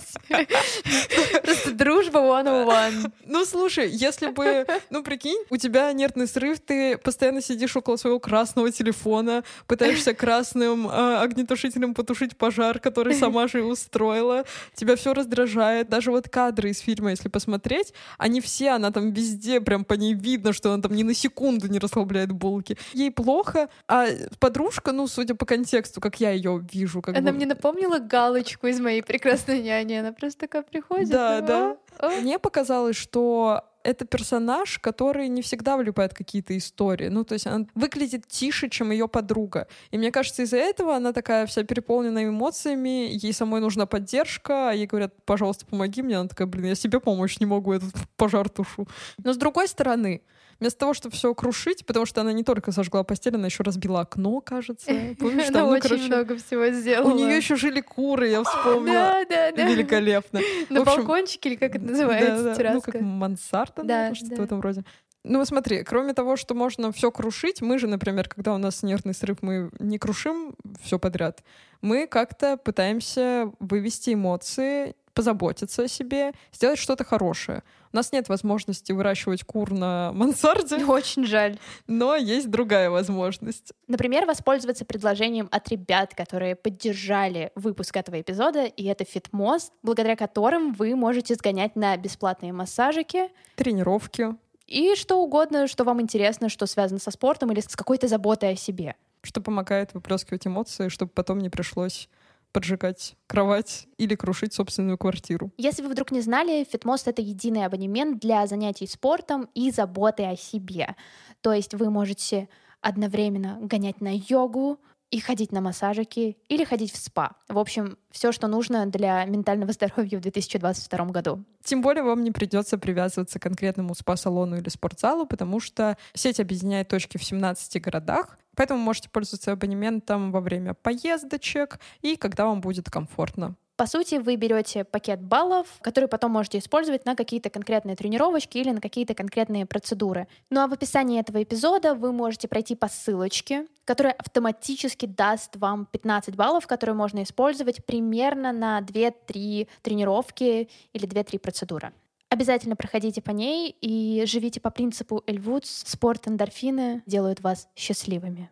Просто 1.44 1.72
дружба 1.72 2.20
one 2.20 2.46
on 2.46 2.68
one. 2.68 3.12
Ну, 3.26 3.46
слушай, 3.46 3.89
если 3.89 4.28
бы, 4.28 4.66
ну, 4.89 5.04
прикинь, 5.04 5.42
у 5.50 5.58
тебя 5.58 5.92
нервный 5.94 6.28
срыв, 6.28 6.60
ты 6.60 6.98
постоянно 6.98 7.42
сидишь 7.42 7.76
около 7.76 7.98
своего 7.98 8.20
красного 8.20 8.72
телефона, 8.72 9.44
пытаешься 9.68 10.13
красным 10.13 10.88
э, 10.88 11.18
огнетушителем 11.18 11.94
потушить 11.94 12.38
пожар, 12.38 12.80
который 12.80 13.16
сама 13.16 13.48
же 13.48 13.60
и 13.60 13.62
устроила, 13.62 14.46
тебя 14.76 14.96
все 14.96 15.13
раздражает. 15.13 15.89
Даже 15.89 16.12
вот 16.12 16.30
кадры 16.30 16.70
из 16.70 16.80
фильма, 16.80 17.12
если 17.12 17.30
посмотреть, 17.30 17.94
они 18.18 18.42
все, 18.42 18.72
она 18.72 18.92
там 18.92 19.12
везде, 19.12 19.62
прям 19.62 19.86
по 19.86 19.94
ней 19.94 20.13
видно, 20.13 20.54
что 20.54 20.72
она 20.72 20.82
там 20.82 20.94
ни 20.96 21.04
на 21.04 21.13
секунду 21.13 21.68
не 21.68 21.80
расслабляет 21.80 22.32
булки. 22.32 22.78
Ей 22.94 23.12
плохо, 23.12 23.70
а 23.88 24.08
подружка, 24.39 24.92
ну, 24.92 25.08
судя 25.08 25.36
по 25.36 25.46
контексту, 25.46 25.93
как 26.02 26.20
я 26.20 26.32
ее 26.32 26.64
вижу, 26.72 27.02
как 27.02 27.18
Она 27.18 27.32
бы... 27.32 27.38
мне 27.38 27.46
напомнила 27.46 28.00
галочку 28.00 28.68
из 28.68 28.80
моей 28.80 29.02
прекрасной 29.02 29.62
няни. 29.62 29.96
Она 29.96 30.12
просто 30.12 30.42
такая 30.42 30.64
приходит. 30.64 31.10
Да, 31.10 31.40
и, 31.40 31.42
да. 31.42 31.78
«О, 32.00 32.08
о». 32.08 32.22
Мне 32.22 32.40
показалось, 32.40 32.96
что 32.96 33.64
это 33.84 34.06
персонаж, 34.06 34.80
который 34.80 35.28
не 35.28 35.42
всегда 35.42 35.78
влипает 35.78 36.14
какие-то 36.14 36.58
истории. 36.58 37.10
Ну, 37.10 37.24
то 37.24 37.34
есть 37.34 37.48
она 37.48 37.66
выглядит 37.76 38.28
тише, 38.28 38.70
чем 38.70 38.92
ее 38.92 39.08
подруга. 39.08 39.68
И 39.92 39.98
мне 39.98 40.12
кажется, 40.12 40.44
из-за 40.44 40.58
этого 40.58 40.96
она 40.96 41.14
такая 41.14 41.46
вся 41.46 41.64
переполнена 41.64 42.26
эмоциями, 42.26 43.10
ей 43.12 43.34
самой 43.34 43.62
нужна 43.62 43.86
поддержка, 43.86 44.70
а 44.70 44.74
ей 44.74 44.88
говорят, 44.88 45.14
пожалуйста, 45.26 45.66
помоги 45.66 46.02
мне. 46.02 46.18
Она 46.18 46.30
такая, 46.30 46.48
блин, 46.48 46.66
я 46.66 46.76
себе 46.76 47.00
помочь 47.00 47.40
не 47.40 47.46
могу, 47.46 47.74
этот 47.74 47.94
пожар 48.16 48.50
тушу. 48.50 48.88
Но 49.18 49.34
с 49.34 49.38
другой 49.38 49.68
стороны, 49.68 50.22
вместо 50.60 50.80
того, 50.80 50.94
чтобы 50.94 51.16
все 51.16 51.34
крушить, 51.34 51.86
потому 51.86 52.06
что 52.06 52.22
она 52.22 52.34
не 52.34 52.44
только 52.44 52.72
сожгла 52.72 53.04
постель, 53.04 53.36
она 53.36 53.48
еще 53.48 53.63
разбила 53.63 54.02
окно, 54.02 54.42
кажется. 54.42 54.92
Помнишь, 55.20 55.50
Она 55.50 55.60
там, 55.60 55.68
ну, 55.68 55.74
очень 55.74 55.82
короче, 55.82 56.04
много 56.08 56.38
всего 56.38 56.68
сделала. 56.70 57.12
у 57.12 57.16
нее 57.16 57.36
еще 57.38 57.56
жили 57.56 57.82
куры, 57.82 58.30
я 58.30 58.44
вспомнила. 58.44 58.94
Да, 58.94 59.26
да, 59.30 59.52
да. 59.52 59.68
Великолепно. 59.70 60.42
На 60.70 60.82
общем, 60.82 60.98
балкончике 60.98 61.50
или 61.50 61.56
как 61.56 61.76
это 61.76 61.86
называется, 61.86 62.44
Да, 62.44 62.56
да, 62.56 62.74
Ну, 62.74 62.82
как 62.82 63.02
мансарда, 63.02 63.84
Да, 63.84 63.96
наверное, 63.96 64.16
что-то 64.16 64.36
да. 64.36 64.42
в 64.42 64.46
этом 64.46 64.62
роде. 64.62 64.84
Ну, 65.26 65.46
смотри, 65.46 65.84
кроме 65.84 66.13
того, 66.13 66.36
что 66.36 66.54
можно 66.54 66.92
все 66.92 67.10
крушить, 67.10 67.62
мы 67.62 67.80
же, 67.80 67.88
например, 67.88 68.28
когда 68.28 68.54
у 68.54 68.58
нас 68.58 68.84
нервный 68.84 69.13
срыв, 69.13 69.38
мы 69.42 69.70
не 69.80 69.98
крушим 69.98 70.54
все 70.82 71.00
подряд. 71.00 71.44
Мы 71.82 72.08
как-то 72.08 72.58
пытаемся 72.58 73.50
вывести 73.60 74.13
эмоции, 74.16 74.96
позаботиться 75.13 75.84
о 75.84 75.88
себе, 75.88 76.34
сделать 76.52 76.80
что-то 76.80 77.04
хорошее. 77.04 77.63
У 77.91 77.95
нас 77.95 78.12
нет 78.12 78.30
возможности 78.30 78.91
выращивать 78.91 79.43
кур 79.43 79.71
на 79.71 80.12
мансарде, 80.15 80.84
Очень 80.88 81.26
жаль. 81.26 81.58
но 81.88 82.15
есть 82.15 82.49
другая 82.49 82.89
возможность. 82.89 83.73
Например, 83.88 84.26
воспользоваться 84.26 84.86
предложением 84.86 85.47
от 85.52 85.69
ребят, 85.69 86.15
которые 86.15 86.56
поддержали 86.56 87.52
выпуск 87.56 87.95
этого 87.97 88.19
эпизода, 88.19 88.65
и 88.65 88.86
это 88.86 89.06
Фитмост, 89.06 89.71
благодаря 89.84 90.15
которым 90.15 90.73
вы 90.73 90.95
можете 90.95 91.36
сгонять 91.36 91.76
на 91.76 91.95
бесплатные 91.97 92.54
массажики 92.54 93.30
Тренировки, 93.56 94.36
и 94.67 94.95
что 94.95 95.21
угодно, 95.21 95.67
что 95.67 95.84
вам 95.84 96.02
интересно, 96.02 96.49
что 96.49 96.65
связано 96.65 96.99
со 96.99 97.12
спортом 97.12 97.52
или 97.52 97.60
с 97.60 97.76
какой-то 97.76 98.08
заботой 98.08 98.54
о 98.54 98.56
себе. 98.56 98.95
что 99.21 99.39
помогает 99.41 99.93
выплескивать 99.93 100.47
эмоции, 100.47 100.89
чтобы 100.89 101.12
потом 101.13 101.39
не 101.39 101.49
пришлось 101.49 102.10
поджигать 102.54 103.16
кровать 103.28 103.88
или 103.98 104.16
крушить 104.16 104.54
собственную 104.54 104.98
квартиру. 104.98 105.52
Если 105.58 105.82
вы 105.82 105.89
вдруг 105.89 106.12
не 106.12 106.22
знали, 106.22 106.66
Фитмост— 106.72 107.08
это 107.10 107.22
единый 107.22 107.66
абонемент 107.66 108.20
для 108.20 108.48
занятий 108.48 108.88
спортом 108.88 109.50
и 109.54 109.72
заботы 109.72 110.24
о 110.24 110.38
себе. 110.38 110.96
То 111.42 111.52
есть 111.52 111.74
вы 111.74 111.89
можете 111.89 112.48
одновременно 112.80 113.58
гонять 113.62 114.00
на 114.00 114.13
йогу, 114.16 114.80
и 115.13 115.20
ходить 115.20 115.52
на 115.52 115.62
массажики 115.62 116.38
или 116.48 116.63
ходить 116.63 116.92
в 116.92 116.98
спа. 116.98 117.34
В 117.48 117.60
общем, 117.60 118.00
все, 118.10 118.32
что 118.32 118.48
нужно 118.48 118.88
для 118.88 119.24
ментального 119.26 119.72
здоровья 119.72 120.18
в 120.18 120.22
2022 120.22 121.06
году. 121.06 121.44
Тем 121.63 121.84
более 121.84 122.04
вам 122.04 122.24
не 122.24 122.32
придется 122.32 122.80
привязываться 122.80 123.38
к 123.38 123.44
конкретному 123.44 123.94
спа-салону 123.94 124.58
или 124.58 124.70
спортзалу, 124.70 125.28
потому 125.28 125.60
что 125.60 125.98
сеть 126.16 126.39
объединяет 126.39 126.88
точки 126.88 127.20
в 127.20 127.24
17 127.24 127.80
городах, 127.80 128.39
поэтому 128.56 128.80
можете 128.80 129.10
пользоваться 129.10 129.52
абонементом 129.52 130.32
во 130.32 130.42
время 130.42 130.74
поездочек 130.74 131.80
и 132.02 132.16
когда 132.16 132.46
вам 132.46 132.62
будет 132.62 132.89
комфортно. 132.89 133.56
По 133.76 133.88
сути, 133.88 134.16
вы 134.16 134.36
берете 134.36 134.84
пакет 134.84 135.20
баллов, 135.20 135.68
который 135.82 136.08
потом 136.08 136.32
можете 136.32 136.60
использовать 136.60 137.06
на 137.06 137.16
какие-то 137.16 137.50
конкретные 137.50 137.96
тренировочки 137.96 138.60
или 138.60 138.70
на 138.70 138.80
какие-то 138.80 139.16
конкретные 139.16 139.66
процедуры. 139.66 140.28
Ну 140.52 140.62
а 140.62 140.68
в 140.68 140.74
описании 140.74 141.20
этого 141.20 141.42
эпизода 141.42 141.96
вы 141.96 142.12
можете 142.12 142.48
пройти 142.48 142.76
по 142.76 142.88
ссылочке, 142.88 143.66
которая 143.84 144.13
автоматически 144.13 145.08
даст 145.08 145.56
вам 145.56 145.88
15 145.88 146.36
баллов, 146.36 146.68
которые 146.68 146.96
можно 146.96 147.24
использовать 147.24 147.84
примерно 147.84 148.54
на 148.54 148.80
2-3 148.80 149.68
тренировки 149.82 150.70
или 150.94 151.08
2-3 151.08 151.39
процедуры. 151.39 151.94
Обязательно 152.34 152.76
проходите 152.76 153.22
по 153.22 153.30
ней 153.30 153.78
и 153.80 154.24
живите 154.26 154.60
по 154.60 154.72
принципу 154.72 155.24
Эльвудс. 155.28 155.84
Спорт 155.86 156.28
эндорфины 156.28 157.04
делают 157.06 157.41
вас 157.41 157.67
счастливыми. 157.76 158.50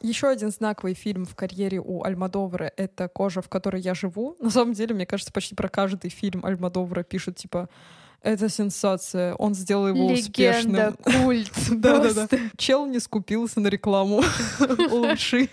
Еще 0.00 0.28
один 0.28 0.52
знаковый 0.52 0.94
фильм 0.94 1.24
в 1.24 1.34
карьере 1.34 1.80
у 1.80 2.04
Альмадовра— 2.04 2.72
это 2.76 3.08
«Кожа, 3.08 3.42
в 3.42 3.48
которой 3.48 3.82
я 3.82 3.94
живу». 3.94 4.36
На 4.38 4.50
самом 4.50 4.74
деле, 4.74 4.94
мне 4.94 5.06
кажется, 5.06 5.32
почти 5.32 5.56
про 5.56 5.68
каждый 5.68 6.10
фильм 6.10 6.46
Альмадовра 6.46 7.02
пишут, 7.02 7.34
типа, 7.34 7.68
это 8.22 8.48
сенсация, 8.48 9.34
он 9.34 9.56
сделал 9.56 9.88
его 9.88 10.08
Легенда, 10.08 10.94
успешным. 10.94 11.24
культ. 11.24 11.52
Да-да-да. 11.80 12.38
Чел 12.56 12.86
не 12.86 13.00
скупился 13.00 13.58
на 13.58 13.66
рекламу 13.66 14.22
лучший. 14.90 15.50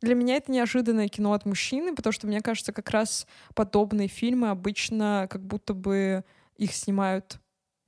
Для 0.00 0.14
меня 0.14 0.36
это 0.36 0.50
неожиданное 0.50 1.08
кино 1.08 1.32
от 1.32 1.44
мужчины, 1.44 1.94
потому 1.94 2.12
что, 2.12 2.26
мне 2.26 2.40
кажется, 2.40 2.72
как 2.72 2.90
раз 2.90 3.26
подобные 3.54 4.08
фильмы 4.08 4.50
обычно 4.50 5.26
как 5.30 5.42
будто 5.42 5.74
бы 5.74 6.24
их 6.56 6.72
снимают 6.72 7.38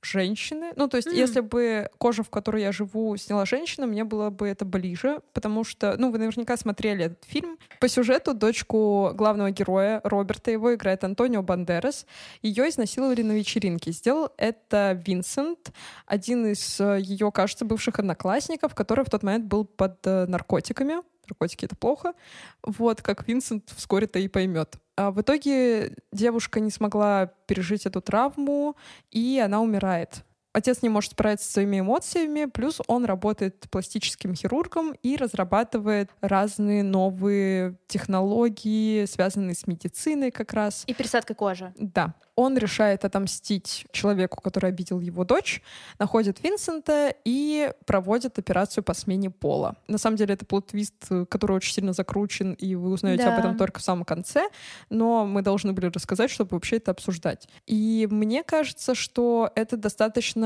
женщины. 0.05 0.73
Ну, 0.75 0.87
то 0.87 0.97
есть, 0.97 1.07
М. 1.07 1.13
если 1.15 1.39
бы 1.39 1.89
кожа, 1.97 2.23
в 2.23 2.29
которой 2.29 2.61
я 2.61 2.71
живу, 2.71 3.15
сняла 3.17 3.45
женщина, 3.45 3.87
мне 3.87 4.03
было 4.03 4.29
бы 4.29 4.47
это 4.47 4.65
ближе, 4.65 5.21
потому 5.33 5.63
что, 5.63 5.95
ну, 5.97 6.11
вы 6.11 6.17
наверняка 6.17 6.57
смотрели 6.57 7.05
этот 7.05 7.23
фильм. 7.23 7.57
По 7.79 7.87
сюжету 7.87 8.33
дочку 8.33 9.11
главного 9.13 9.51
героя 9.51 10.01
Роберта, 10.03 10.51
его 10.51 10.73
играет 10.73 11.03
Антонио 11.03 11.41
Бандерас, 11.41 12.05
ее 12.41 12.69
изнасиловали 12.69 13.21
на 13.21 13.31
вечеринке. 13.31 13.91
Сделал 13.91 14.29
это 14.37 15.01
Винсент, 15.05 15.71
один 16.05 16.47
из 16.47 16.79
ее, 16.79 17.31
кажется, 17.31 17.65
бывших 17.65 17.99
одноклассников, 17.99 18.75
который 18.75 19.05
в 19.05 19.09
тот 19.09 19.23
момент 19.23 19.45
был 19.45 19.65
под 19.65 20.05
э, 20.05 20.25
наркотиками. 20.27 20.95
Наркотики— 21.27 21.65
это 21.65 21.75
плохо. 21.75 22.13
Вот, 22.61 23.01
как 23.01 23.27
Винсент 23.27 23.69
вскоре-то 23.75 24.19
и 24.19 24.27
поймет. 24.27 24.77
А 24.95 25.11
в 25.11 25.21
итоге 25.21 25.95
девушка 26.11 26.59
не 26.59 26.69
смогла 26.69 27.27
пережить 27.47 27.85
эту 27.85 28.01
травму, 28.01 28.75
и 29.11 29.41
она 29.43 29.61
умирает. 29.61 30.23
Отец 30.53 30.81
не 30.83 30.89
может 30.89 31.11
справиться 31.11 31.45
со 31.47 31.53
своими 31.53 31.79
эмоциями, 31.79 32.45
плюс 32.45 32.79
он 32.87 33.05
работает 33.05 33.65
пластическим 33.71 34.35
хирургом 34.35 34.93
и 35.01 35.17
разрабатывает 35.17 36.11
разные 36.21 36.83
новые 36.83 37.75
технологии, 37.87 39.05
связанные 39.05 39.55
с 39.55 39.67
медициной 39.67 40.31
как 40.31 40.53
раз. 40.53 40.83
И 40.87 40.93
пересадка 40.93 41.33
кожи. 41.33 41.73
Да. 41.77 42.13
Он 42.35 42.57
решает 42.57 43.05
отомстить 43.05 43.85
человеку, 43.91 44.41
который 44.41 44.69
обидел 44.71 44.99
его 44.99 45.23
дочь, 45.23 45.61
находит 45.99 46.43
Винсента 46.43 47.13
и 47.25 47.71
проводит 47.85 48.39
операцию 48.39 48.83
по 48.83 48.93
смене 48.95 49.29
пола. 49.29 49.75
На 49.87 49.99
самом 49.99 50.17
деле 50.17 50.33
это 50.33 50.43
плод-твист, 50.45 51.27
который 51.29 51.55
очень 51.55 51.73
сильно 51.73 51.93
закручен, 51.93 52.53
и 52.53 52.73
вы 52.73 52.89
узнаете 52.89 53.25
Да. 53.25 53.33
об 53.33 53.39
этом 53.39 53.57
только 53.57 53.79
в 53.79 53.83
самом 53.83 54.03
конце, 54.03 54.49
но 54.89 55.25
мы 55.27 55.43
должны 55.43 55.73
были 55.73 55.87
рассказать, 55.87 56.31
чтобы 56.31 56.51
вообще 56.55 56.77
это 56.77 56.89
обсуждать. 56.91 57.47
И 57.67 58.07
мне 58.09 58.43
кажется, 58.43 58.95
что 58.95 59.51
это 59.55 59.77
достаточно, 59.77 60.42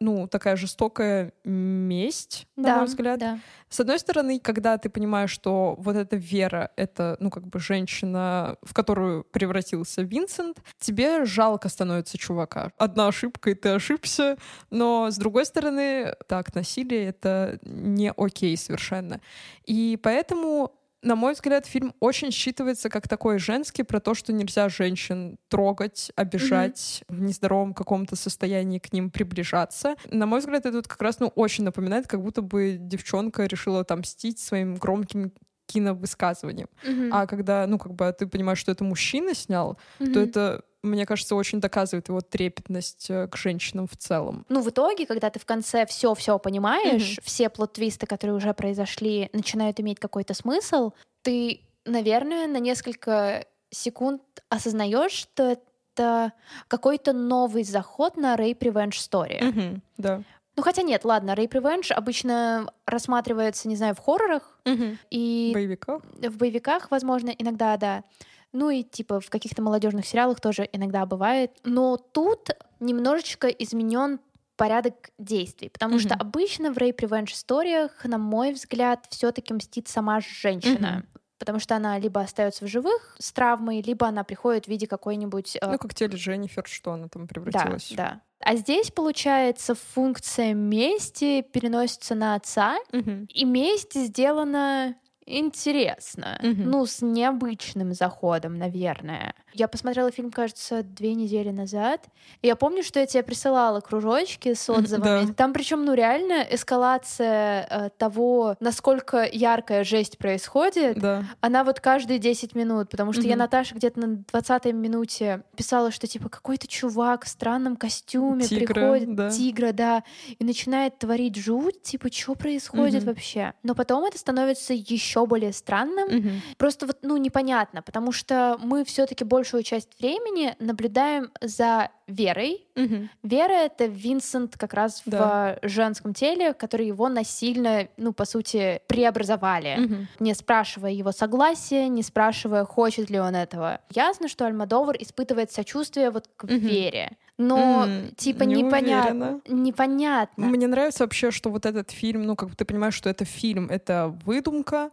ну, 0.00 0.28
такая 0.28 0.56
жестокая 0.56 1.32
месть, 1.44 2.46
на 2.56 2.62
да, 2.62 2.76
мой 2.76 2.86
взгляд. 2.86 3.18
Да. 3.18 3.38
С 3.68 3.80
одной 3.80 3.98
стороны, 3.98 4.40
когда 4.40 4.78
ты 4.78 4.88
понимаешь, 4.88 5.30
что 5.30 5.76
вот 5.78 5.96
эта 5.96 6.16
вера— 6.16 6.70
это, 6.76 7.16
ну, 7.20 7.30
как 7.30 7.46
бы 7.46 7.60
женщина, 7.60 8.56
в 8.62 8.74
которую 8.74 9.24
превратился 9.24 10.02
Винсент, 10.02 10.58
тебе 10.78 11.24
жалко 11.24 11.68
становится 11.68 12.18
чувака. 12.18 12.72
Одна 12.78 13.08
ошибка, 13.08 13.50
и 13.50 13.54
ты 13.54 13.70
ошибся. 13.70 14.36
Но, 14.70 15.10
с 15.10 15.16
другой 15.16 15.46
стороны, 15.46 16.14
так, 16.26 16.54
насилие— 16.54 17.08
это 17.08 17.58
не 17.62 18.12
окей 18.16 18.56
совершенно. 18.56 19.20
И 19.66 19.98
поэтому 20.02 20.72
на 21.02 21.16
мой 21.16 21.32
взгляд, 21.32 21.66
фильм 21.66 21.94
очень 22.00 22.28
считывается 22.28 22.88
как 22.90 23.08
такой 23.08 23.38
женский 23.38 23.82
про 23.82 24.00
то, 24.00 24.14
что 24.14 24.32
нельзя 24.32 24.68
женщин 24.68 25.38
трогать, 25.48 26.12
обижать, 26.16 27.02
в 27.08 27.20
нездоровом 27.22 27.72
каком-то 27.74 28.16
состоянии 28.16 28.78
к 28.78 28.92
ним 28.92 29.10
приближаться. 29.10 29.96
На 30.10 30.26
мой 30.26 30.40
взгляд, 30.40 30.66
это 30.66 30.76
вот 30.76 30.88
как 30.88 31.00
раз 31.02 31.18
ну, 31.20 31.28
очень 31.28 31.64
напоминает, 31.64 32.06
как 32.06 32.22
будто 32.22 32.42
бы 32.42 32.76
девчонка 32.78 33.46
решила 33.46 33.80
отомстить 33.80 34.38
своим 34.38 34.76
громким 34.76 35.32
киновысказыванием. 35.66 36.68
Мгм. 36.84 37.10
А 37.12 37.26
когда, 37.26 37.66
ну, 37.66 37.78
как 37.78 37.94
бы 37.94 38.12
ты 38.18 38.26
понимаешь, 38.26 38.58
что 38.58 38.72
это 38.72 38.84
мужчина 38.84 39.34
снял, 39.34 39.78
Мгм. 40.00 40.12
то 40.12 40.20
это 40.20 40.62
мне 40.82 41.06
кажется, 41.06 41.34
очень 41.34 41.60
доказывает 41.60 42.08
его 42.08 42.20
трепетность 42.20 43.10
э, 43.10 43.26
к 43.28 43.36
женщинам 43.36 43.86
в 43.86 43.96
целом. 43.96 44.46
Ну, 44.48 44.62
в 44.62 44.70
итоге, 44.70 45.06
когда 45.06 45.30
ты 45.30 45.38
в 45.38 45.44
конце 45.44 45.86
все-все 45.86 46.38
понимаешь, 46.38 47.18
mm-hmm. 47.18 47.22
все 47.24 47.48
плод-твисты, 47.48 48.06
которые 48.06 48.36
уже 48.36 48.54
произошли, 48.54 49.28
начинают 49.32 49.78
иметь 49.80 49.98
какой-то 49.98 50.34
смысл, 50.34 50.92
ты, 51.22 51.60
наверное, 51.84 52.46
на 52.46 52.58
несколько 52.58 53.46
секунд 53.70 54.22
осознаешь, 54.48 55.12
что 55.12 55.52
это 55.52 56.32
какой-то 56.68 57.12
новый 57.12 57.64
заход 57.64 58.16
на 58.16 58.34
Rape 58.36 58.58
Revenge 58.58 58.90
Story. 58.90 59.40
Mm-hmm, 59.40 59.80
да. 59.98 60.22
Ну, 60.56 60.62
хотя 60.62 60.82
нет, 60.82 61.04
ладно, 61.04 61.32
Rape 61.32 61.52
Revenge 61.52 61.92
обычно 61.92 62.72
рассматривается, 62.84 63.68
не 63.68 63.76
знаю, 63.76 63.94
в 63.94 63.98
хоррорах 63.98 64.58
mm-hmm. 64.64 64.98
и... 65.10 65.50
В 65.52 65.54
боевиках? 65.54 66.02
В 66.02 66.36
боевиках, 66.36 66.90
возможно, 66.90 67.30
иногда, 67.30 67.76
да. 67.76 68.04
Ну 68.52 68.70
и 68.70 68.82
типа 68.82 69.20
в 69.20 69.30
каких-то 69.30 69.62
молодежных 69.62 70.06
сериалах 70.06 70.40
тоже 70.40 70.68
иногда 70.72 71.06
бывает. 71.06 71.52
Но 71.64 71.96
тут 71.96 72.50
немножечко 72.80 73.48
изменен 73.48 74.20
порядок 74.56 75.10
действий, 75.18 75.70
потому 75.70 75.96
mm-hmm. 75.96 76.00
что 76.00 76.14
обычно 76.14 76.72
в 76.72 76.76
Rape 76.76 76.96
Revenge 76.96 77.32
историях, 77.32 78.04
на 78.04 78.18
мой 78.18 78.52
взгляд, 78.52 79.06
все-таки 79.08 79.54
мстит 79.54 79.88
сама 79.88 80.20
женщина. 80.20 81.04
Mm-hmm 81.04 81.20
потому 81.40 81.58
что 81.58 81.74
она 81.74 81.98
либо 81.98 82.20
остается 82.20 82.66
в 82.66 82.68
живых 82.68 83.16
с 83.18 83.32
травмой, 83.32 83.80
либо 83.80 84.06
она 84.06 84.24
приходит 84.24 84.66
в 84.66 84.68
виде 84.68 84.86
какой-нибудь... 84.86 85.56
Э, 85.56 85.72
ну, 85.72 85.78
как 85.78 85.94
теле 85.94 86.14
Дженнифер, 86.16 86.66
что 86.66 86.92
она 86.92 87.08
там 87.08 87.26
превратилась. 87.26 87.88
Да, 87.92 87.96
да. 87.96 88.20
А 88.40 88.56
здесь, 88.56 88.90
получается, 88.90 89.74
функция 89.74 90.52
мести 90.52 91.40
переносится 91.40 92.14
на 92.14 92.34
отца, 92.34 92.76
угу. 92.92 93.26
и 93.28 93.44
месть 93.46 93.94
сделана 93.94 94.96
интересно. 95.26 96.38
Угу. 96.42 96.62
Ну, 96.62 96.86
с 96.86 97.02
необычным 97.02 97.92
заходом, 97.92 98.58
наверное. 98.58 99.34
Я 99.52 99.68
посмотрела 99.68 100.10
фильм, 100.10 100.30
кажется, 100.30 100.82
две 100.82 101.14
недели 101.14 101.50
назад. 101.50 102.06
И 102.42 102.46
я 102.46 102.56
помню, 102.56 102.82
что 102.82 103.00
я 103.00 103.06
тебе 103.06 103.22
присылала 103.22 103.80
кружочки 103.80 104.54
с 104.54 104.68
отзывами. 104.70 105.26
Да. 105.26 105.32
Там 105.34 105.52
причем, 105.52 105.84
ну, 105.84 105.94
реально 105.94 106.46
эскалация 106.50 107.66
э, 107.68 107.90
того, 107.96 108.56
насколько 108.60 109.28
яркая 109.30 109.84
жесть 109.84 110.18
происходит, 110.18 110.98
да. 110.98 111.24
она 111.40 111.64
вот 111.64 111.80
каждые 111.80 112.18
10 112.18 112.54
минут. 112.54 112.90
Потому 112.90 113.12
что 113.12 113.22
угу. 113.22 113.30
я 113.30 113.36
Наташа 113.36 113.74
где-то 113.74 114.00
на 114.00 114.24
20-й 114.32 114.72
минуте 114.72 115.42
писала, 115.56 115.90
что 115.90 116.06
типа 116.06 116.28
какой-то 116.28 116.66
чувак 116.66 117.24
в 117.24 117.28
странном 117.28 117.76
костюме 117.76 118.44
Тигра, 118.44 118.74
приходит, 118.74 119.14
да. 119.14 119.30
тигра, 119.30 119.72
да, 119.72 120.04
и 120.38 120.44
начинает 120.44 120.98
творить 120.98 121.36
жуть, 121.36 121.82
типа, 121.82 122.12
что 122.12 122.34
происходит 122.34 123.02
угу. 123.02 123.10
вообще. 123.10 123.54
Но 123.62 123.74
потом 123.74 124.04
это 124.04 124.18
становится 124.18 124.74
еще 124.74 125.26
более 125.26 125.52
странным. 125.52 126.08
Угу. 126.08 126.30
Просто 126.58 126.86
вот, 126.86 126.98
ну, 127.02 127.16
непонятно, 127.16 127.82
потому 127.82 128.12
что 128.12 128.58
мы 128.62 128.84
все-таки 128.84 129.24
большую 129.40 129.62
часть 129.62 129.98
времени 129.98 130.54
наблюдаем 130.58 131.30
за 131.40 131.88
Верой. 132.06 132.66
Угу. 132.76 133.08
Вера— 133.22 133.52
это 133.64 133.86
Винсент 133.86 134.58
как 134.58 134.74
раз 134.74 135.00
да. 135.06 135.58
в 135.62 135.68
женском 135.68 136.12
теле, 136.12 136.52
который 136.52 136.86
его 136.86 137.08
насильно, 137.08 137.88
ну, 137.96 138.12
по 138.12 138.26
сути, 138.26 138.82
преобразовали, 138.86 139.84
угу. 139.84 139.94
не 140.18 140.34
спрашивая 140.34 140.90
его 140.90 141.12
согласия, 141.12 141.88
не 141.88 142.02
спрашивая, 142.02 142.64
хочет 142.66 143.08
ли 143.08 143.18
он 143.18 143.34
этого. 143.34 143.80
Ясно, 143.90 144.28
что 144.28 144.44
Альмадовар 144.44 144.96
испытывает 145.00 145.50
сочувствие 145.50 146.10
вот 146.10 146.28
к 146.36 146.44
угу. 146.44 146.52
Вере. 146.52 147.16
Но, 147.38 147.86
mm, 147.86 148.14
типа, 148.16 148.42
не 148.42 148.62
непонятно. 148.62 149.40
Уверена. 149.46 149.62
Непонятно. 149.64 150.46
Мне 150.46 150.66
нравится 150.66 151.04
вообще, 151.04 151.30
что 151.30 151.48
вот 151.48 151.64
этот 151.64 151.90
фильм, 151.90 152.24
ну, 152.24 152.36
как 152.36 152.50
бы 152.50 152.54
ты 152.54 152.66
понимаешь, 152.66 152.94
что 152.94 153.08
это 153.08 153.24
фильм, 153.24 153.70
это 153.70 154.14
выдумка, 154.26 154.90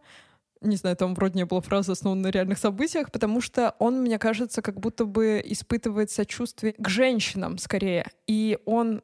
не 0.62 0.76
знаю, 0.76 0.96
там 0.96 1.14
вроде 1.14 1.36
не 1.36 1.46
было 1.46 1.62
фразы, 1.62 1.92
основанной 1.92 2.24
на 2.24 2.32
реальных 2.32 2.58
событиях, 2.58 3.12
потому 3.12 3.42
что 3.42 3.76
он, 3.80 4.02
мне 4.02 4.20
кажется, 4.20 4.62
как 4.62 4.80
будто 4.80 5.06
бы 5.06 5.42
испытывает 5.46 6.12
сочувствие 6.12 6.74
к 6.78 6.88
женщинам 6.90 7.58
скорее. 7.58 8.08
И 8.28 8.58
он 8.66 9.02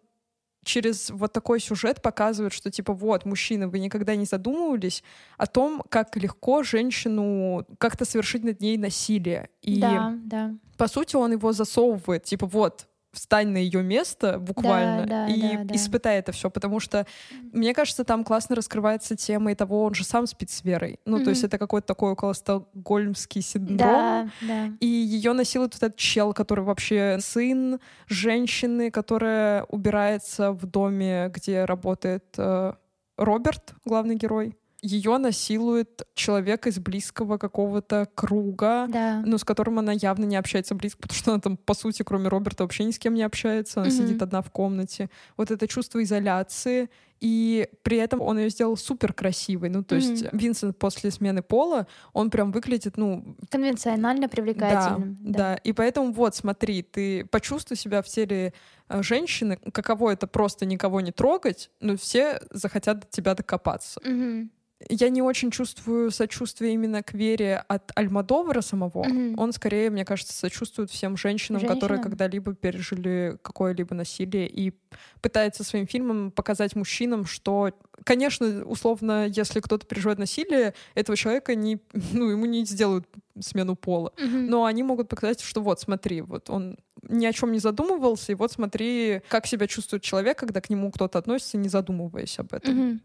через 0.64 1.10
вот 1.10 1.34
такой 1.34 1.60
сюжет 1.60 2.02
показывает, 2.02 2.54
что 2.54 2.72
типа 2.72 2.94
вот, 2.94 3.26
мужчины, 3.26 3.68
вы 3.68 3.80
никогда 3.80 4.16
не 4.16 4.26
задумывались 4.26 5.04
о 5.38 5.46
том, 5.46 5.84
как 5.90 6.16
легко 6.16 6.64
женщину 6.64 7.66
как-то 7.78 8.06
совершить 8.06 8.44
над 8.44 8.62
ней 8.62 8.78
насилие. 8.78 9.50
И 9.62 9.80
да, 9.80 10.14
да. 10.24 10.56
по 10.78 10.88
сути 10.88 11.16
он 11.16 11.34
его 11.34 11.52
засовывает, 11.52 12.24
типа 12.24 12.46
вот, 12.46 12.88
встань 13.14 13.50
на 13.50 13.58
ее 13.58 13.84
место 13.84 14.40
буквально 14.40 15.06
да, 15.06 15.28
да, 15.28 15.34
и 15.34 15.58
да, 15.58 15.64
да. 15.64 15.76
испытай 15.76 16.18
это 16.18 16.32
все, 16.32 16.50
потому 16.50 16.80
что 16.80 17.06
мне 17.52 17.74
кажется, 17.74 18.04
там 18.04 18.24
классно 18.24 18.56
раскрывается 18.56 19.16
тема 19.16 19.52
и 19.52 19.56
того, 19.56 19.84
он 19.84 19.94
же 19.94 20.04
сам 20.04 20.26
спит 20.26 20.50
с 20.50 20.64
Верой. 20.64 21.00
Ну, 21.06 21.18
mm-hmm. 21.18 21.24
то 21.24 21.30
есть 21.30 21.44
это 21.44 21.58
какой-то 21.60 21.88
такой 21.88 22.12
около 22.14 22.34
стокгольмский 22.34 23.42
синдром. 23.42 23.78
Да, 23.78 24.30
да. 24.42 24.72
И 24.80 24.88
ее 24.88 25.34
насилует 25.34 25.76
вот 25.76 25.84
этот 25.84 25.98
чел, 25.98 26.34
который 26.34 26.64
вообще 26.66 27.18
сын 27.22 27.80
женщины, 28.08 28.90
которая 28.90 29.64
убирается 29.66 30.52
в 30.52 30.66
доме, 30.66 31.32
где 31.34 31.66
работает 31.66 32.26
э, 32.38 32.74
Роберт, 33.18 33.76
главный 33.86 34.16
герой 34.16 34.58
ее 34.84 35.18
насилует 35.18 36.02
человек 36.14 36.68
из 36.68 36.78
близкого 36.78 37.38
какого-то 37.38 38.08
круга, 38.16 38.88
да. 38.90 39.24
ну, 39.26 39.38
с 39.38 39.44
которым 39.46 39.80
она 39.80 39.94
явно 39.94 40.26
не 40.26 40.36
общается 40.36 40.76
близко, 40.76 41.02
потому 41.02 41.18
что 41.18 41.32
она 41.32 41.40
там, 41.40 41.56
по 41.58 41.74
сути, 41.74 42.04
кроме 42.04 42.28
Роберта, 42.28 42.64
вообще 42.64 42.84
ни 42.84 42.92
с 42.92 43.00
кем 43.00 43.14
не 43.14 43.24
общается. 43.24 43.80
Она 43.82 43.90
Мгм. 43.90 43.98
сидит 43.98 44.22
одна 44.22 44.42
в 44.42 44.52
комнате. 44.52 45.10
Вот 45.38 45.52
это 45.52 45.68
чувство 45.68 46.04
изоляции. 46.04 46.90
И 47.22 47.70
при 47.84 47.96
этом 47.98 48.20
он 48.20 48.38
ее 48.38 48.50
сделал 48.50 48.76
супер 48.76 49.14
красивой. 49.14 49.70
Ну, 49.70 49.82
то 49.86 49.96
есть 49.96 50.26
Винсент 50.34 50.78
после 50.78 51.10
смены 51.10 51.42
пола, 51.42 51.88
он 52.12 52.30
прям 52.30 52.52
выглядит, 52.52 52.98
ну, 52.98 53.38
Конвенционально 53.50 54.28
привлекательным. 54.28 55.18
да, 55.22 55.38
да. 55.54 55.56
И 55.56 55.72
поэтому 55.72 56.12
вот, 56.12 56.36
смотри, 56.36 56.82
ты 56.84 57.24
почувствуй 57.26 57.78
себя 57.78 58.02
в 58.02 58.08
теле 58.08 58.54
э, 58.90 59.02
женщины, 59.04 59.58
каково 59.72 60.12
это 60.12 60.28
просто 60.28 60.66
никого 60.66 61.00
не 61.00 61.14
трогать, 61.14 61.72
но 61.80 61.96
все 61.96 62.42
захотят 62.52 63.00
до 63.00 63.08
тебя 63.08 63.36
докопаться. 63.36 64.02
Мгм. 64.04 64.52
Я 64.90 65.10
не 65.10 65.22
очень 65.22 65.52
чувствую 65.52 66.12
сочувствие 66.12 66.74
именно 66.74 67.04
к 67.04 67.14
Вере 67.14 67.64
от 67.68 67.92
Альмадовара 67.96 68.62
самого. 68.62 69.04
Мгм. 69.04 69.40
Он 69.40 69.54
скорее, 69.54 69.90
мне 69.90 70.06
кажется, 70.06 70.34
сочувствует 70.34 70.90
всем 70.90 71.18
женщинам, 71.18 71.62
которые 71.62 71.98
Женщинам? 71.98 72.04
когда-либо 72.04 72.54
пережили 72.54 73.38
какое-либо 73.42 73.96
насилие 73.96 74.48
и 74.48 74.74
пытается 75.22 75.64
своим 75.64 75.88
фильмом 75.88 76.32
показать 76.32 76.76
мужчинам, 76.76 77.26
что, 77.26 77.72
конечно, 78.04 78.64
условно, 78.66 79.28
если 79.28 79.60
кто-то 79.60 79.86
переживает 79.86 80.20
насилие, 80.20 80.74
этого 80.96 81.16
человека 81.18 81.56
не, 81.56 81.80
ну, 82.14 82.30
ему 82.30 82.46
не 82.46 82.66
сделают 82.66 83.08
смену 83.40 83.76
пола. 83.76 84.14
Мгм. 84.18 84.48
Но 84.48 84.66
они 84.66 84.84
могут 84.84 85.10
показать, 85.10 85.42
что 85.42 85.62
вот, 85.62 85.80
смотри, 85.80 86.22
вот 86.22 86.50
он 86.50 86.78
ни 87.10 87.26
о 87.26 87.34
чем 87.34 87.52
не 87.52 87.60
задумывался, 87.60 88.32
и 88.32 88.36
вот 88.36 88.52
смотри, 88.52 89.22
как 89.28 89.46
себя 89.46 89.68
чувствует 89.68 90.04
человек, 90.04 90.38
когда 90.38 90.62
к 90.62 90.70
нему 90.70 90.92
кто-то 90.92 91.20
относится, 91.20 91.58
не 91.58 91.70
задумываясь 91.70 92.40
об 92.40 92.54
этом. 92.54 92.76
Мгм. 92.76 93.02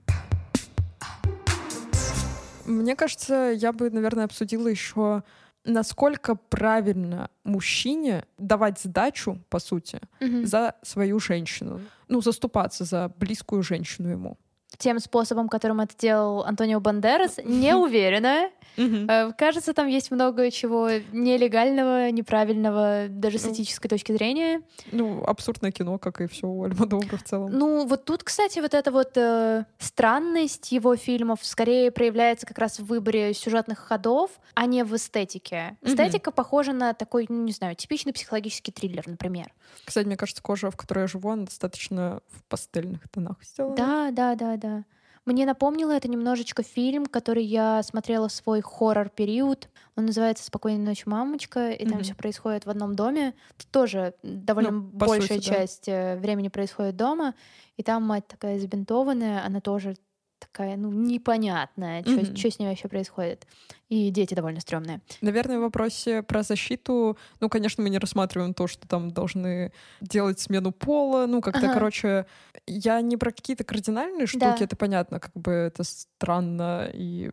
Мне 2.69 2.95
кажется, 2.97 3.53
я 3.57 3.73
бы, 3.73 3.91
наверное, 3.91 4.25
обсудила 4.25 4.69
еще, 4.69 5.23
насколько 5.65 6.35
правильно 6.35 7.31
мужчине 7.45 8.25
давать 8.39 8.79
сдачу, 8.81 9.39
по 9.49 9.59
сути, 9.59 10.01
Мгм. 10.21 10.47
за 10.47 10.75
свою 10.83 11.19
женщину. 11.19 11.81
Ну, 12.09 12.21
заступаться 12.21 12.85
за 12.85 13.11
близкую 13.19 13.63
женщину 13.63 14.09
ему. 14.11 14.37
Тем 14.77 14.99
способом, 15.01 15.49
которым 15.49 15.81
это 15.81 15.97
делал 15.99 16.45
Антонио 16.45 16.79
Бандерас, 16.81 17.39
не 17.45 17.75
уверена. 17.75 18.51
Э, 18.79 19.33
Кажется, 19.37 19.75
там 19.75 19.87
есть 19.89 20.11
много 20.11 20.51
чего 20.51 20.89
нелегального, 21.13 22.11
неправильного, 22.11 23.07
даже 23.09 23.39
с 23.39 23.45
Ну. 23.45 23.53
этической 23.53 23.89
точки 23.91 24.13
зрения. 24.13 24.63
Ну, 24.93 25.23
абсурдное 25.25 25.71
кино, 25.73 25.99
как 25.99 26.21
и 26.21 26.27
все 26.27 26.47
у 26.47 26.63
Альмадовра 26.65 27.17
в 27.17 27.23
целом. 27.25 27.51
Ну, 27.53 27.87
вот 27.87 28.05
тут, 28.05 28.23
кстати, 28.23 28.61
вот 28.61 28.75
эта 28.75 28.91
вот 28.93 29.13
э, 29.17 29.65
странность 29.79 30.73
его 30.73 30.97
фильмов 30.97 31.41
скорее 31.43 31.91
проявляется 31.91 32.47
как 32.47 32.59
раз 32.59 32.79
в 32.79 32.85
выборе 32.87 33.35
сюжетных 33.35 33.79
ходов, 33.79 34.31
а 34.55 34.67
не 34.67 34.85
в 34.85 34.95
эстетике. 34.95 35.77
Эстетика 35.83 36.31
похожа 36.31 36.73
на 36.73 36.95
такой, 36.95 37.27
ну, 37.29 37.43
не 37.43 37.53
знаю, 37.53 37.75
типичный 37.75 38.13
психологический 38.13 38.73
триллер, 38.73 39.05
например. 39.07 39.53
Кстати, 39.85 40.07
мне 40.07 40.17
кажется, 40.17 40.43
кожа, 40.43 40.71
в 40.71 40.77
которой 40.77 41.01
я 41.01 41.07
живу, 41.07 41.31
она 41.31 41.45
достаточно 41.45 42.21
в 42.31 42.43
пастельных 42.45 43.09
тонах 43.11 43.37
сделана. 43.43 43.77
Да, 43.77 44.11
да, 44.13 44.35
да, 44.35 44.57
да. 44.57 44.85
Мне 45.29 45.45
напомнило 45.45 45.93
это 45.93 46.09
немножечко 46.09 46.63
фильм, 46.63 47.05
который 47.05 47.45
я 47.45 47.83
смотрела 47.83 48.29
в 48.29 48.33
свой 48.33 48.63
хоррор-период. 48.63 49.69
Он 49.95 50.07
называется 50.07 50.43
«Спокойной 50.43 50.83
ночи, 50.83 51.03
мамочка», 51.05 51.71
и 51.71 51.85
там 51.85 51.97
Мгм. 51.97 52.03
все 52.05 52.15
происходит 52.15 52.65
в 52.65 52.71
одном 52.71 52.95
доме. 52.97 53.35
Это 53.59 53.67
тоже 53.71 54.15
довольно 54.23 54.71
Ну, 54.71 54.81
большая 54.81 55.21
сути, 55.21 55.35
да. 55.35 55.55
часть 55.57 55.87
э, 55.87 56.17
времени 56.17 56.49
происходит 56.49 56.97
дома. 56.97 57.35
И 57.77 57.83
там 57.83 58.05
мать 58.05 58.27
такая 58.27 58.59
забинтованная, 58.59 59.45
она 59.45 59.61
тоже 59.61 59.97
такая, 60.39 60.77
ну, 60.77 60.91
непонятная, 60.93 62.03
что 62.05 62.21
Мгм. 62.21 62.37
с 62.37 62.59
ней 62.59 62.69
вообще 62.69 62.89
происходит. 62.89 63.47
И 63.89 64.11
дети 64.11 64.35
довольно 64.35 64.61
стрёмные. 64.61 65.01
Наверное, 65.21 65.59
в 65.59 65.63
вопросе 65.63 66.23
про 66.23 66.43
защиту, 66.43 67.17
ну, 67.41 67.49
конечно, 67.49 67.83
мы 67.83 67.91
не 67.91 67.99
рассматриваем 67.99 68.55
то, 68.55 68.67
что 68.67 68.87
там 68.87 69.11
должны 69.11 69.73
делать 70.01 70.39
смену 70.41 70.73
пола, 70.73 71.27
ну, 71.27 71.41
как-то, 71.41 71.67
Ага. 71.67 71.75
короче, 71.75 72.27
я 72.67 73.01
не 73.01 73.17
про 73.17 73.31
какие-то 73.33 73.65
кардинальные 73.65 74.27
штуки, 74.27 74.63
Да. 74.63 74.65
это 74.65 74.77
понятно, 74.77 75.21
как 75.21 75.33
бы 75.35 75.53
это 75.53 75.85
странно 75.85 76.91
и 76.93 77.31